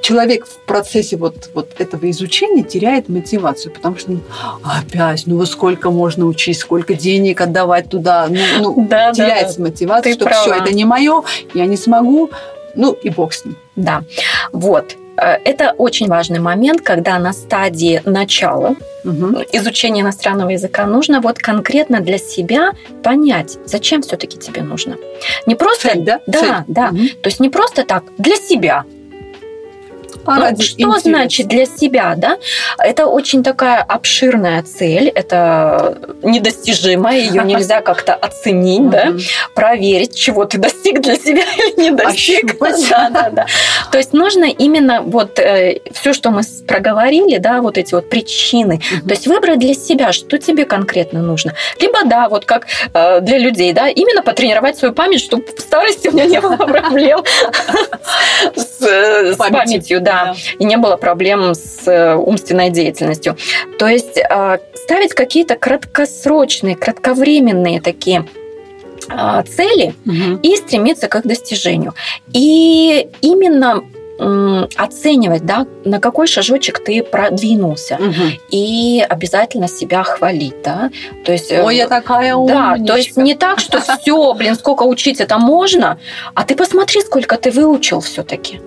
человек 0.01 0.45
в 0.45 0.57
процессе 0.65 1.17
вот, 1.17 1.49
вот 1.53 1.69
этого 1.79 2.09
изучения 2.11 2.63
теряет 2.63 3.09
мотивацию, 3.09 3.71
потому 3.73 3.97
что 3.97 4.11
ну, 4.11 4.21
опять, 4.63 5.23
ну 5.25 5.37
вот 5.37 5.47
сколько 5.49 5.91
можно 5.91 6.25
учить, 6.25 6.57
сколько 6.57 6.95
денег 6.95 7.41
отдавать 7.41 7.89
туда, 7.89 8.27
ну, 8.29 8.39
ну 8.75 8.87
да, 8.87 9.11
теряется 9.11 9.57
да, 9.57 9.63
мотивация, 9.65 10.13
что 10.13 10.29
все 10.29 10.53
это 10.53 10.73
не 10.73 10.85
мое, 10.85 11.23
я 11.53 11.65
не 11.65 11.77
смогу, 11.77 12.31
ну 12.75 12.93
и 12.93 13.09
бог 13.09 13.33
с 13.33 13.45
ним. 13.45 13.57
Да, 13.75 14.03
вот. 14.51 14.95
Э, 15.17 15.37
это 15.43 15.73
очень 15.77 16.07
важный 16.07 16.39
момент, 16.39 16.81
когда 16.81 17.17
на 17.19 17.33
стадии 17.33 18.01
начала 18.05 18.75
угу. 19.03 19.43
изучения 19.51 20.01
иностранного 20.01 20.49
языка 20.49 20.85
нужно 20.85 21.21
вот 21.21 21.39
конкретно 21.39 22.01
для 22.01 22.17
себя 22.17 22.73
понять, 23.03 23.57
зачем 23.65 24.01
все-таки 24.01 24.37
тебе 24.37 24.61
нужно. 24.61 24.97
Не 25.45 25.55
просто, 25.55 25.89
Цель, 25.89 26.03
да? 26.03 26.19
Да, 26.27 26.39
Цель. 26.39 26.49
да. 26.67 26.89
Угу. 26.89 27.07
То 27.21 27.29
есть 27.29 27.39
не 27.39 27.49
просто 27.49 27.83
так 27.83 28.03
для 28.17 28.35
себя, 28.35 28.85
ну, 30.25 30.61
что 30.61 30.81
интереса. 30.81 30.99
значит 31.01 31.47
для 31.47 31.65
себя, 31.65 32.13
да? 32.17 32.37
Это 32.77 33.05
очень 33.05 33.43
такая 33.43 33.81
обширная 33.81 34.63
цель, 34.63 35.09
это 35.09 35.97
недостижимая, 36.23 37.19
ее 37.19 37.43
нельзя 37.45 37.81
как-то 37.81 38.15
оценить, 38.15 38.89
да, 38.89 39.13
проверить, 39.53 40.15
чего 40.15 40.45
ты 40.45 40.57
достиг 40.57 41.01
для 41.01 41.15
себя 41.15 41.43
или 41.57 41.81
не 41.81 41.91
достиг. 41.91 42.55
Да, 42.89 43.09
да, 43.09 43.29
да. 43.29 43.45
То 43.91 43.97
есть 43.97 44.13
нужно 44.13 44.45
именно 44.45 45.01
вот 45.01 45.39
э, 45.39 45.79
все, 45.91 46.13
что 46.13 46.29
мы 46.29 46.41
проговорили, 46.67 47.37
да, 47.37 47.61
вот 47.61 47.77
эти 47.77 47.93
вот 47.93 48.09
причины, 48.09 48.81
то 49.01 49.11
есть 49.11 49.27
выбрать 49.27 49.59
для 49.59 49.73
себя, 49.73 50.11
что 50.11 50.37
тебе 50.37 50.65
конкретно 50.65 51.21
нужно. 51.21 51.53
Либо, 51.79 52.03
да, 52.05 52.27
вот 52.29 52.45
как 52.45 52.67
э, 52.93 53.21
для 53.21 53.37
людей, 53.37 53.73
да, 53.73 53.87
именно 53.87 54.21
потренировать 54.21 54.77
свою 54.77 54.93
память, 54.93 55.21
чтобы 55.21 55.45
в 55.45 55.59
старости 55.59 56.07
у 56.07 56.11
меня 56.11 56.25
не 56.25 56.41
было 56.41 56.57
проблем 56.57 57.23
с 58.55 59.35
памятью, 59.37 60.01
да 60.01 60.14
да, 60.23 60.35
и 60.59 60.65
не 60.65 60.77
было 60.77 60.97
проблем 60.97 61.53
с 61.53 61.87
э, 61.87 62.15
умственной 62.15 62.69
деятельностью. 62.69 63.37
То 63.79 63.87
есть 63.87 64.17
э, 64.17 64.57
ставить 64.73 65.13
какие-то 65.13 65.55
краткосрочные, 65.55 66.75
кратковременные 66.75 67.81
такие 67.81 68.25
э, 69.09 69.43
цели 69.43 69.93
угу. 70.05 70.39
и 70.41 70.55
стремиться 70.55 71.07
к 71.07 71.15
их 71.15 71.23
достижению. 71.25 71.93
И 72.33 73.09
именно 73.21 73.83
оценивать, 74.17 75.45
да, 75.45 75.67
на 75.83 75.99
какой 75.99 76.25
шажочек 76.27 76.81
ты 76.81 77.03
продвинулся, 77.03 77.95
угу. 77.95 78.39
и 78.49 79.05
обязательно 79.09 79.67
себя 79.67 80.03
хвалить, 80.03 80.61
да, 80.63 80.89
то 81.25 81.33
есть. 81.33 81.51
Ой, 81.51 81.75
я 81.75 81.89
такая 81.89 82.33
умничка. 82.33 82.75
Да, 82.77 82.85
то 82.85 82.95
есть 82.95 83.17
не 83.17 83.35
так, 83.35 83.59
что 83.59 83.81
все, 83.81 84.33
блин, 84.33 84.55
сколько 84.55 84.83
учить 84.83 85.19
это 85.19 85.37
можно, 85.37 85.99
а 86.33 86.45
ты 86.45 86.55
посмотри, 86.55 87.01
сколько 87.01 87.35
ты 87.35 87.51
выучил 87.51 87.99
все-таки. 87.99 88.61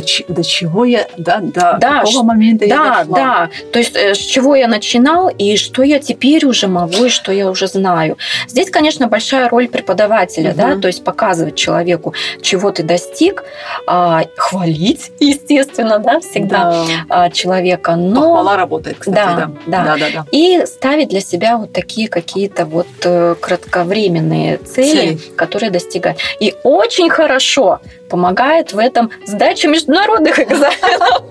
До, 0.00 0.34
до 0.34 0.44
чего 0.44 0.84
я, 0.84 1.06
да, 1.16 1.38
до 1.38 1.76
да, 1.80 2.00
какого 2.00 2.22
момента 2.22 2.68
да, 2.68 2.74
я 2.74 3.04
дошла. 3.04 3.16
Да, 3.16 3.50
то 3.72 3.78
есть 3.78 3.96
э, 3.96 4.14
с 4.14 4.18
чего 4.18 4.54
я 4.54 4.68
начинал 4.68 5.28
и 5.28 5.56
что 5.56 5.82
я 5.82 5.98
теперь 5.98 6.44
уже 6.46 6.68
могу 6.68 7.04
и 7.04 7.08
что 7.08 7.32
я 7.32 7.50
уже 7.50 7.66
знаю. 7.66 8.16
Здесь, 8.48 8.70
конечно, 8.70 9.08
большая 9.08 9.48
роль 9.48 9.68
преподавателя, 9.68 10.50
угу. 10.50 10.58
да, 10.58 10.76
то 10.76 10.88
есть 10.88 11.04
показывать 11.04 11.54
человеку, 11.56 12.14
чего 12.42 12.70
ты 12.70 12.82
достиг, 12.82 13.44
а, 13.86 14.24
хвалить, 14.36 15.12
естественно, 15.20 15.98
да, 15.98 16.20
всегда 16.20 16.84
да. 17.08 17.30
человека. 17.30 17.96
Но... 17.96 18.20
Похвала 18.20 18.56
работает, 18.56 18.98
кстати, 18.98 19.16
да, 19.16 19.34
да. 19.36 19.50
Да. 19.66 19.84
да, 19.84 19.96
да, 19.96 20.06
да. 20.14 20.26
И 20.32 20.64
ставить 20.66 21.08
для 21.08 21.20
себя 21.20 21.56
вот 21.56 21.72
такие 21.72 22.08
какие-то 22.08 22.64
вот 22.64 22.86
э, 23.04 23.34
кратковременные 23.40 24.58
цели, 24.58 25.16
цели. 25.16 25.18
которые 25.36 25.70
достигать. 25.70 26.18
И 26.40 26.54
очень 26.62 27.10
хорошо 27.10 27.80
помогает 28.08 28.72
в 28.72 28.78
этом 28.78 29.10
сдача 29.26 29.68
международных 29.86 30.38
экзаменов. 30.38 31.22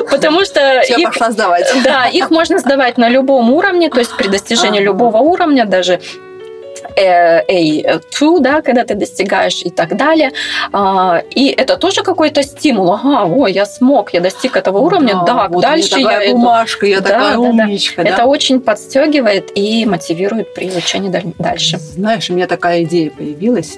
Потому 0.10 0.44
что 0.44 0.80
их, 0.80 1.08
пошла 1.08 1.30
сдавать. 1.30 1.72
Да, 1.84 2.06
их 2.06 2.30
можно 2.30 2.58
сдавать 2.58 2.98
на 2.98 3.08
любом 3.08 3.52
уровне, 3.52 3.90
то 3.90 3.98
есть 3.98 4.16
при 4.16 4.28
достижении 4.28 4.80
любого 4.80 5.18
уровня, 5.18 5.66
даже 5.66 6.00
A2, 6.96 8.40
да, 8.40 8.62
когда 8.62 8.84
ты 8.84 8.94
достигаешь 8.94 9.62
и 9.64 9.70
так 9.70 9.96
далее. 9.96 10.32
А, 10.72 11.22
и 11.30 11.48
это 11.48 11.76
тоже 11.76 12.02
какой-то 12.02 12.42
стимул. 12.42 12.92
Ага, 12.92 13.24
ой, 13.24 13.52
я 13.52 13.66
смог, 13.66 14.14
я 14.14 14.20
достиг 14.20 14.56
этого 14.56 14.78
уровня, 14.78 15.14
да, 15.26 15.34
да 15.34 15.48
вот 15.48 15.62
дальше 15.62 15.98
я 15.98 16.06
такая 16.06 16.26
я 16.28 16.32
бумажка, 16.32 16.86
я 16.86 17.00
да, 17.00 17.08
такая 17.08 17.32
да, 17.32 17.38
умничка. 17.38 18.02
Да. 18.02 18.08
Да. 18.08 18.14
Это 18.14 18.24
очень 18.26 18.60
подстегивает 18.60 19.50
и 19.56 19.84
мотивирует 19.86 20.54
при 20.54 20.68
изучении 20.68 21.10
дальше. 21.38 21.78
Знаешь, 21.78 22.30
у 22.30 22.34
меня 22.34 22.46
такая 22.46 22.84
идея 22.84 23.10
появилась 23.10 23.76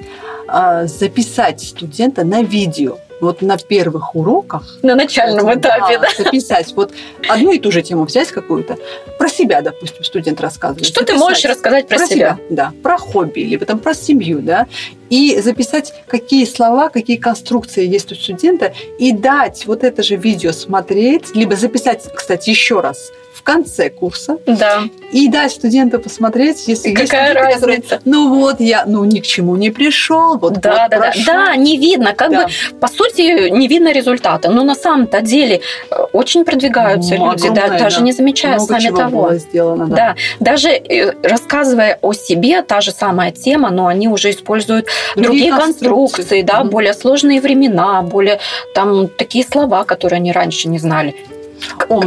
а, 0.49 0.85
записать 0.85 1.61
студента 1.61 2.25
на 2.25 2.43
видео 2.43 2.99
вот 3.21 3.43
на 3.43 3.57
первых 3.57 4.15
уроках. 4.15 4.79
На 4.83 4.95
начальном 4.95 5.53
этапе, 5.53 5.99
да, 5.99 6.09
да. 6.17 6.25
Записать. 6.25 6.73
Вот 6.75 6.93
одну 7.29 7.53
и 7.53 7.59
ту 7.59 7.73
же 7.73 7.83
тему 7.83 8.05
взять 8.05 8.29
какую-то. 8.29 8.79
Про 9.19 9.29
себя, 9.29 9.63
допустим, 9.63 10.05
студент 10.05 10.41
рассказывает. 10.41 10.87
Что 10.87 11.01
записать. 11.01 11.17
ты 11.17 11.25
можешь 11.25 11.45
рассказать 11.45 11.89
про, 11.89 11.97
про 11.97 12.07
себя? 12.07 12.15
себя? 12.15 12.39
Да, 12.51 12.73
про 12.83 12.99
хобби, 12.99 13.41
либо 13.41 13.65
там 13.65 13.79
про 13.79 13.95
семью, 13.95 14.41
да. 14.41 14.67
И 15.09 15.41
записать, 15.41 15.93
какие 16.09 16.45
слова, 16.45 16.89
какие 16.89 17.17
конструкции 17.17 17.87
есть 17.87 18.11
у 18.13 18.15
студента, 18.15 18.75
и 18.99 19.13
дать 19.13 19.67
вот 19.67 19.85
это 19.85 20.03
же 20.03 20.17
видео 20.17 20.53
смотреть, 20.53 21.35
либо 21.35 21.55
записать, 21.57 22.05
кстати, 22.15 22.51
еще 22.51 22.81
раз 22.81 23.13
конце 23.43 23.91
курса. 23.91 24.39
Да. 24.47 24.85
И 25.13 25.29
дать 25.29 25.53
студенту 25.53 25.99
посмотреть, 25.99 26.69
если 26.69 26.93
Какая 26.93 27.33
есть 27.33 27.35
разница? 27.35 27.97
Которые, 27.97 28.01
ну 28.05 28.41
вот 28.41 28.61
я, 28.61 28.85
ну 28.87 29.05
ни 29.05 29.21
к 29.21 29.25
чему 29.25 29.57
не 29.57 29.71
пришел, 29.71 30.37
вот 30.39 30.61
да, 30.61 30.83
вот 30.83 30.91
да, 30.91 30.99
прошел. 30.99 31.25
да, 31.27 31.47
да, 31.47 31.57
не 31.57 31.79
видно, 31.79 32.13
как 32.15 32.31
да. 32.31 32.45
бы 32.45 32.51
по 32.81 32.89
сути 32.89 33.51
не 33.51 33.69
видно 33.69 33.93
результата, 33.93 34.51
но 34.51 34.65
на 34.65 34.75
самом-то 34.75 35.21
деле 35.21 35.61
э, 35.91 35.95
очень 36.13 36.45
продвигаются 36.45 37.15
ну, 37.15 37.33
люди, 37.33 37.49
да, 37.49 37.69
даже 37.69 37.99
да. 37.99 38.03
не 38.03 38.13
замечая 38.13 38.57
Много 38.57 38.81
сами 38.81 38.97
того. 38.97 39.23
Было 39.23 39.39
сделано, 39.39 39.87
да. 39.87 39.97
да, 39.97 40.17
даже 40.41 40.69
э, 40.71 41.13
рассказывая 41.23 41.99
о 42.03 42.13
себе, 42.13 42.63
та 42.63 42.81
же 42.81 42.91
самая 42.91 43.33
тема, 43.33 43.71
но 43.71 43.87
они 43.87 44.09
уже 44.09 44.31
используют 44.31 44.87
другие, 45.15 45.27
другие 45.27 45.51
конструкции, 45.51 45.97
конструкции 45.97 46.43
да, 46.43 46.61
mm-hmm. 46.61 46.71
более 46.71 46.95
сложные 46.95 47.41
времена, 47.41 48.03
более 48.03 48.41
там 48.75 49.09
такие 49.09 49.45
слова, 49.45 49.85
которые 49.85 50.19
они 50.19 50.33
раньше 50.33 50.69
не 50.69 50.79
знали. 50.79 51.15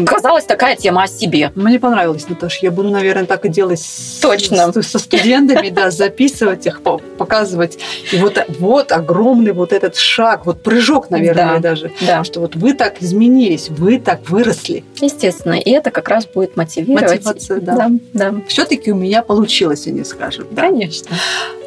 Казалось, 0.05 0.45
такая 0.45 0.75
тема 0.75 1.03
о 1.03 1.07
себе. 1.07 1.51
Мне 1.55 1.79
понравилось, 1.79 2.27
Наташа. 2.27 2.59
Я 2.61 2.71
буду, 2.71 2.89
наверное, 2.89 3.25
так 3.25 3.45
и 3.45 3.49
делать 3.49 3.81
Точно. 4.21 4.71
С, 4.71 4.87
со 4.87 4.99
студентами, 4.99 5.69
да, 5.69 5.91
записывать 5.91 6.65
их, 6.65 6.81
показывать. 6.81 7.79
И 8.11 8.17
вот, 8.17 8.37
вот 8.59 8.91
огромный 8.91 9.53
вот 9.53 9.73
этот 9.73 9.95
шаг, 9.95 10.45
вот 10.45 10.61
прыжок, 10.61 11.09
наверное, 11.09 11.55
да, 11.55 11.59
даже. 11.59 11.91
Да. 12.01 12.23
Что 12.23 12.41
вот 12.41 12.55
вы 12.55 12.73
так 12.73 13.01
изменились, 13.01 13.69
вы 13.69 13.99
так 13.99 14.29
выросли. 14.29 14.83
Естественно. 15.01 15.53
И 15.53 15.69
это 15.71 15.91
как 15.91 16.09
раз 16.09 16.25
будет 16.25 16.57
мотивировать. 16.57 17.25
Мотивация, 17.25 17.61
да. 17.61 17.75
да, 17.75 17.89
да. 18.13 18.33
Все-таки 18.47 18.91
у 18.91 18.95
меня 18.95 19.21
получилось, 19.21 19.87
они 19.87 20.03
скажут. 20.03 20.47
Да. 20.51 20.63
Конечно. 20.63 21.15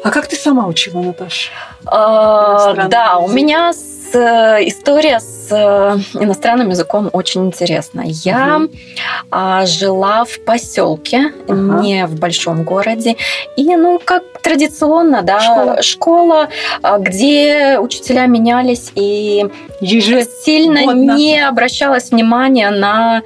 А 0.03 0.09
как 0.09 0.27
ты 0.27 0.35
сама 0.35 0.67
учила, 0.67 1.01
Наташа? 1.01 1.49
А, 1.85 2.87
да, 2.87 3.17
у 3.17 3.29
меня 3.29 3.71
Э, 3.71 4.02
история 4.15 5.19
с 5.19 5.47
э, 5.51 5.97
иностранным 6.21 6.69
языком 6.69 7.09
очень 7.13 7.45
интересная. 7.45 8.07
Я 8.07 8.61
угу. 8.61 9.65
жила 9.65 10.25
в 10.25 10.39
поселке, 10.45 11.33
ага. 11.47 11.81
не 11.81 12.05
в 12.05 12.19
большом 12.19 12.63
городе, 12.63 13.15
и 13.57 13.75
ну 13.75 13.99
как 14.03 14.23
традиционно, 14.41 15.21
да, 15.21 15.39
школа, 15.39 15.81
школа 15.81 16.49
а, 16.81 16.97
где 16.97 17.79
учителя 17.79 18.25
менялись 18.25 18.91
и 18.95 19.45
сильно 19.81 20.93
не 20.93 21.39
обращалось 21.39 22.11
внимания 22.11 22.69
на 22.69 23.23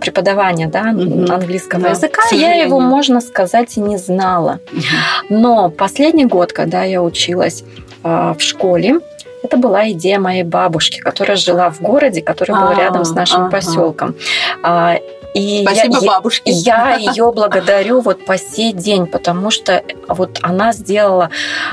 преподавание 0.00 0.66
да, 0.66 0.90
угу. 0.90 1.32
английского 1.32 1.82
да, 1.82 1.90
языка, 1.90 2.22
я 2.32 2.54
его, 2.54 2.80
можно 2.80 3.20
сказать, 3.20 3.76
и 3.76 3.80
не 3.80 3.96
знала. 3.96 4.60
Угу. 4.72 5.36
Но 5.40 5.70
последний 5.70 6.26
год, 6.26 6.52
когда 6.52 6.84
я 6.84 7.02
училась 7.02 7.64
в 8.02 8.36
школе, 8.38 9.00
это 9.42 9.56
была 9.56 9.90
идея 9.90 10.18
моей 10.18 10.42
бабушки, 10.42 10.98
которая 10.98 11.36
жила 11.36 11.70
в 11.70 11.80
городе, 11.80 12.22
который 12.22 12.54
был 12.54 12.72
рядом 12.76 13.04
с 13.04 13.10
нашим 13.10 13.42
ага. 13.42 13.50
поселком. 13.50 14.14
А, 14.62 14.98
и 15.34 15.62
Спасибо 15.62 15.98
я, 16.00 16.08
бабушке. 16.08 16.50
Я 16.50 16.96
ее 16.98 17.32
благодарю 17.32 18.00
вот 18.00 18.24
по 18.24 18.36
сей 18.36 18.72
день, 18.72 19.06
потому 19.06 19.50
что 19.50 19.82
вот 20.08 20.38
она 20.42 20.72
сделала 20.72 21.30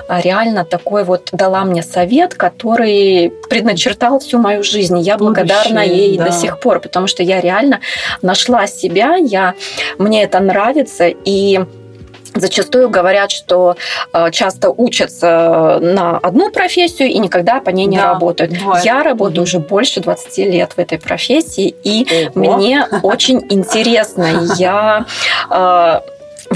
а, 0.08 0.22
реально 0.22 0.64
такой 0.64 1.04
вот, 1.04 1.30
дала 1.32 1.66
мне 1.66 1.82
совет, 1.82 2.36
который 2.36 3.34
предначертал 3.50 4.20
всю 4.20 4.38
мою 4.38 4.64
жизнь. 4.64 4.98
Я 5.00 5.18
Будущее, 5.18 5.46
благодарна 5.46 5.80
ей 5.80 6.18
да. 6.18 6.26
до 6.26 6.32
сих 6.32 6.60
пор, 6.60 6.80
потому 6.80 7.08
что 7.08 7.24
я 7.24 7.42
реально 7.42 7.82
нашла 8.22 8.68
себя, 8.68 9.16
я, 9.16 9.56
мне 9.98 10.24
это 10.24 10.40
нравится, 10.40 11.08
и 11.08 11.66
Зачастую 12.40 12.90
говорят, 12.90 13.32
что 13.32 13.76
э, 14.14 14.32
часто 14.32 14.70
учатся 14.70 15.80
на 15.82 16.18
одну 16.18 16.52
профессию 16.52 17.10
и 17.10 17.18
никогда 17.20 17.60
по 17.60 17.70
ней 17.70 17.86
не 17.86 17.98
да, 17.98 18.14
работают. 18.14 18.52
Бывает. 18.60 18.86
Я 18.86 19.04
работаю 19.04 19.40
угу. 19.40 19.44
уже 19.44 19.60
больше 19.60 20.00
20 20.00 20.38
лет 20.40 20.74
в 20.74 20.80
этой 20.80 21.00
профессии, 21.00 21.76
и 21.84 22.30
Ого. 22.36 22.58
мне 22.58 22.88
очень 23.04 23.46
интересно. 23.50 24.48
Я 24.58 25.06
э, 25.50 26.00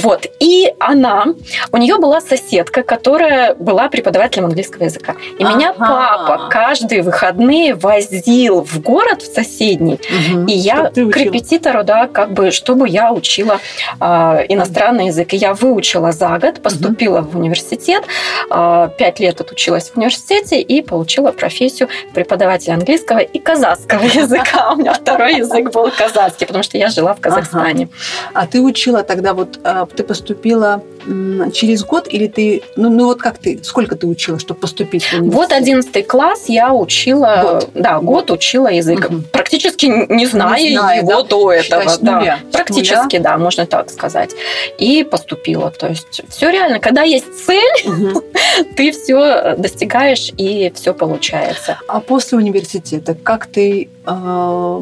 вот. 0.01 0.25
И 0.39 0.73
она, 0.79 1.25
у 1.71 1.77
нее 1.77 1.97
была 1.97 2.21
соседка, 2.21 2.83
которая 2.83 3.55
была 3.55 3.89
преподавателем 3.89 4.45
английского 4.45 4.83
языка. 4.85 5.15
И 5.37 5.43
ага. 5.43 5.55
меня 5.55 5.73
папа 5.73 6.49
каждые 6.49 7.03
выходные 7.03 7.75
возил 7.75 8.63
в 8.63 8.81
город 8.81 9.21
в 9.21 9.33
соседний. 9.33 9.93
Угу. 9.93 10.45
И 10.47 10.53
я 10.53 10.89
к 10.89 10.97
репетитору, 10.97 11.83
да, 11.83 12.07
как 12.07 12.31
бы, 12.31 12.51
чтобы 12.51 12.87
я 12.87 13.11
учила 13.11 13.59
э, 13.99 14.05
иностранный 14.49 15.07
язык. 15.07 15.33
И 15.33 15.37
я 15.37 15.53
выучила 15.53 16.11
за 16.11 16.37
год, 16.39 16.61
поступила 16.61 17.19
угу. 17.19 17.31
в 17.31 17.35
университет, 17.37 18.03
э, 18.49 18.89
пять 18.97 19.19
лет 19.19 19.41
отучилась 19.41 19.89
в 19.89 19.97
университете 19.97 20.61
и 20.61 20.81
получила 20.81 21.31
профессию 21.31 21.89
преподавателя 22.13 22.73
английского 22.73 23.19
и 23.19 23.39
казахского 23.39 24.03
языка. 24.13 24.71
У 24.73 24.77
меня 24.77 24.93
второй 24.93 25.37
язык 25.37 25.71
был 25.71 25.91
казахский, 25.91 26.47
потому 26.47 26.63
что 26.63 26.77
я 26.77 26.89
жила 26.89 27.13
в 27.13 27.19
Казахстане. 27.19 27.89
А 28.33 28.47
ты 28.47 28.61
учила 28.61 29.03
тогда 29.03 29.33
вот 29.33 29.59
э, 29.63 29.85
ты 29.95 30.03
поступила 30.03 30.83
через 31.53 31.83
год 31.83 32.07
или 32.09 32.27
ты... 32.27 32.63
Ну, 32.75 32.89
ну 32.89 33.05
вот 33.05 33.19
как 33.19 33.37
ты? 33.37 33.59
Сколько 33.63 33.95
ты 33.95 34.07
учила, 34.07 34.39
чтобы 34.39 34.59
поступить 34.59 35.03
в 35.03 35.13
университет? 35.13 35.35
Вот 35.35 35.51
одиннадцатый 35.51 36.03
класс 36.03 36.45
я 36.47 36.73
учила... 36.73 37.41
Год. 37.41 37.69
Да, 37.73 37.99
год 37.99 38.31
учила 38.31 38.67
язык. 38.67 39.09
Угу. 39.09 39.21
Практически 39.31 39.85
не 39.85 40.25
зная, 40.25 40.61
не 40.61 40.77
зная 40.77 40.97
его 40.97 41.21
да? 41.21 41.23
до 41.23 41.51
этого. 41.51 41.83
Считай, 41.83 41.97
да. 42.01 42.19
Нуля. 42.19 42.39
Практически, 42.51 43.17
нуля. 43.17 43.29
да, 43.29 43.37
можно 43.37 43.65
так 43.65 43.89
сказать. 43.89 44.31
И 44.77 45.03
поступила. 45.03 45.71
То 45.71 45.87
есть 45.87 46.21
все 46.29 46.49
реально. 46.49 46.79
Когда 46.79 47.03
есть 47.03 47.45
цель, 47.45 47.87
угу. 47.87 48.23
ты 48.75 48.91
все 48.91 49.55
достигаешь 49.57 50.31
и 50.37 50.71
все 50.75 50.93
получается. 50.93 51.79
А 51.87 51.99
после 51.99 52.37
университета 52.37 53.15
как 53.15 53.47
ты 53.47 53.89
э, 54.05 54.81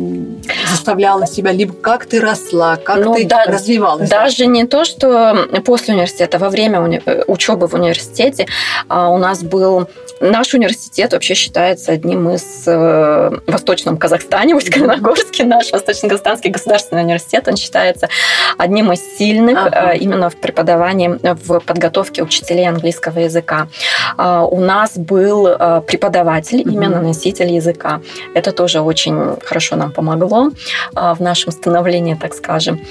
заставляла 0.69 1.27
себя, 1.27 1.51
либо 1.51 1.73
как 1.73 2.05
ты 2.05 2.19
росла, 2.19 2.77
как 2.77 3.05
ну, 3.05 3.13
ты 3.15 3.25
да, 3.25 3.45
развивалась? 3.45 4.09
Даже 4.09 4.45
не 4.45 4.65
то, 4.65 4.85
что 4.85 5.47
после 5.65 5.93
университета, 5.93 6.08
во 6.39 6.49
время 6.49 6.79
уни- 6.79 7.01
э, 7.05 7.23
учебы 7.27 7.67
в 7.67 7.73
университете 7.73 8.47
а, 8.87 9.09
у 9.09 9.17
нас 9.17 9.43
был 9.43 9.87
Наш 10.21 10.53
университет 10.53 11.13
вообще 11.13 11.33
считается 11.33 11.93
одним 11.93 12.29
из 12.29 12.67
э, 12.67 12.71
в 12.71 13.51
Восточном 13.51 13.97
Казахстане, 13.97 14.53
в 14.53 14.57
Усть-Каменогорске, 14.57 15.45
наш 15.45 15.71
Восточно-Казахстанский 15.71 16.49
государственный 16.49 17.03
университет, 17.03 17.47
он 17.47 17.55
считается 17.55 18.09
одним 18.57 18.91
из 18.91 18.99
сильных 19.17 19.57
ага. 19.57 19.93
э, 19.93 19.97
именно 19.97 20.29
в 20.29 20.35
преподавании, 20.35 21.17
в 21.23 21.59
подготовке 21.61 22.21
учителей 22.21 22.67
английского 22.67 23.19
языка. 23.19 23.69
Э, 24.17 24.45
у 24.49 24.59
нас 24.59 24.97
был 24.97 25.43
преподаватель, 25.87 26.61
угу. 26.61 26.69
именно 26.69 27.01
носитель 27.01 27.53
языка. 27.53 28.01
Это 28.33 28.51
тоже 28.51 28.81
очень 28.81 29.37
хорошо 29.41 29.77
нам 29.77 29.91
помогло 29.91 30.51
в 30.91 31.21
нашем 31.21 31.51
становлении, 31.53 32.15
так 32.15 32.33
скажем. 32.33 32.81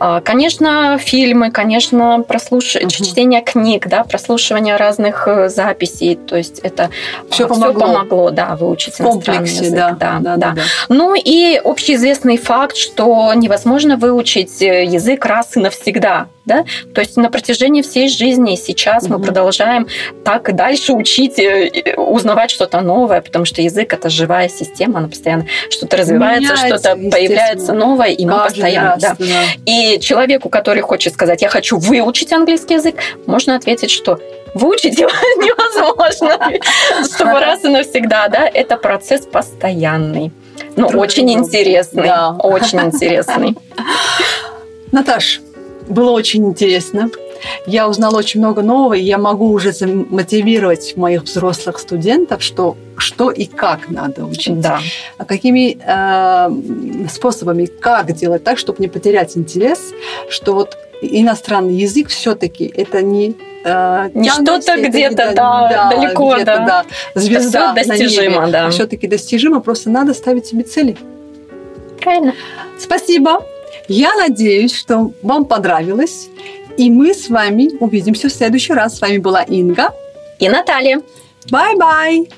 Э, 0.00 0.20
конечно, 0.24 0.98
фильмы, 0.98 1.52
конечно, 1.52 2.24
прослушивание 2.26 2.61
прослуш... 2.62 2.82
угу. 2.82 2.90
чтение 2.90 3.42
книг, 3.42 3.88
да, 3.88 4.04
прослушивание 4.04 4.76
разных 4.76 5.26
э, 5.26 5.48
записей, 5.48 6.16
то 6.16 6.36
есть 6.36 6.60
это 6.60 6.90
все 7.30 7.48
помогло, 7.48 7.72
все 7.72 7.80
помогло 7.80 8.30
да, 8.30 8.56
выучить 8.56 9.00
иностранный 9.00 9.48
язык. 9.48 9.74
Да, 9.74 9.90
да, 9.92 10.18
да, 10.20 10.36
да. 10.36 10.52
да. 10.52 10.62
Ну 10.88 11.14
и 11.14 11.60
общеизвестный 11.62 12.36
факт, 12.36 12.76
что 12.76 13.32
невозможно 13.34 13.96
выучить 13.96 14.60
язык 14.60 15.24
раз 15.24 15.56
и 15.56 15.60
навсегда 15.60 16.26
да? 16.44 16.64
То 16.94 17.00
есть 17.00 17.16
на 17.16 17.30
протяжении 17.30 17.82
всей 17.82 18.08
жизни 18.08 18.56
сейчас 18.56 19.04
угу. 19.04 19.14
мы 19.14 19.20
продолжаем 19.20 19.86
так 20.24 20.48
и 20.48 20.52
дальше 20.52 20.92
учить, 20.92 21.40
узнавать 21.96 22.50
что-то 22.50 22.80
новое, 22.80 23.20
потому 23.20 23.44
что 23.44 23.62
язык 23.62 23.92
это 23.92 24.08
живая 24.08 24.48
система, 24.48 24.98
она 24.98 25.08
постоянно 25.08 25.46
что-то 25.70 25.96
развивается, 25.96 26.56
что-то 26.56 26.96
появляется 26.96 27.72
новое, 27.72 28.08
и 28.08 28.24
мы 28.24 28.32
Каждый 28.32 28.60
постоянно, 28.60 28.90
раз, 28.92 29.00
да. 29.00 29.16
да. 29.18 29.42
И 29.66 29.98
человеку, 30.00 30.48
который 30.48 30.82
хочет 30.82 31.12
сказать, 31.12 31.42
я 31.42 31.48
хочу 31.48 31.78
выучить 31.78 32.32
английский 32.32 32.74
язык, 32.74 32.96
можно 33.26 33.54
ответить, 33.56 33.90
что 33.90 34.18
выучить 34.54 34.98
его 34.98 35.10
невозможно, 35.36 36.38
чтобы 37.14 37.40
раз 37.40 37.64
и 37.64 37.68
навсегда, 37.68 38.28
да, 38.28 38.48
это 38.52 38.76
процесс 38.76 39.26
постоянный. 39.26 40.32
Ну, 40.76 40.86
очень 40.88 41.32
интересный, 41.32 42.10
очень 42.38 42.80
интересный. 42.86 43.56
Наташ, 44.90 45.40
было 45.88 46.10
очень 46.10 46.46
интересно. 46.46 47.10
Я 47.66 47.88
узнала 47.88 48.18
очень 48.18 48.40
много 48.40 48.62
нового, 48.62 48.94
и 48.94 49.02
я 49.02 49.18
могу 49.18 49.50
уже 49.50 49.72
мотивировать 50.10 50.96
моих 50.96 51.24
взрослых 51.24 51.78
студентов, 51.78 52.42
что, 52.42 52.76
что 52.96 53.30
и 53.30 53.46
как 53.46 53.88
надо 53.88 54.24
учить. 54.24 54.60
Да. 54.60 54.80
А 55.18 55.24
какими 55.24 55.76
э, 55.84 57.08
способами, 57.08 57.66
как 57.66 58.12
делать 58.12 58.44
так, 58.44 58.58
чтобы 58.58 58.78
не 58.80 58.88
потерять 58.88 59.36
интерес, 59.36 59.92
что 60.28 60.54
вот 60.54 60.76
иностранный 61.02 61.74
язык 61.74 62.08
все-таки 62.08 62.64
это 62.64 63.02
не 63.02 63.34
э, 63.64 64.10
не 64.14 64.30
что-то 64.30 64.76
где-то 64.80 65.32
да, 65.34 65.68
да, 65.68 65.90
далеко, 65.90 66.34
где 66.36 66.44
да. 66.44 66.84
да. 67.14 67.20
Звезда 67.20 67.72
достижимо, 67.72 68.48
да. 68.48 68.70
Все-таки 68.70 69.08
достижимо, 69.08 69.60
просто 69.60 69.90
надо 69.90 70.14
ставить 70.14 70.46
себе 70.46 70.62
цели. 70.62 70.96
Правильно. 72.00 72.34
Спасибо. 72.78 73.44
Я 73.88 74.14
надеюсь, 74.14 74.74
что 74.74 75.12
вам 75.22 75.44
понравилось. 75.44 76.28
И 76.76 76.90
мы 76.90 77.14
с 77.14 77.28
вами 77.28 77.70
увидимся 77.80 78.28
в 78.28 78.32
следующий 78.32 78.72
раз. 78.72 78.96
С 78.96 79.00
вами 79.00 79.18
была 79.18 79.42
Инга 79.42 79.90
и 80.38 80.48
Наталья. 80.48 81.02
Bye-bye! 81.50 82.28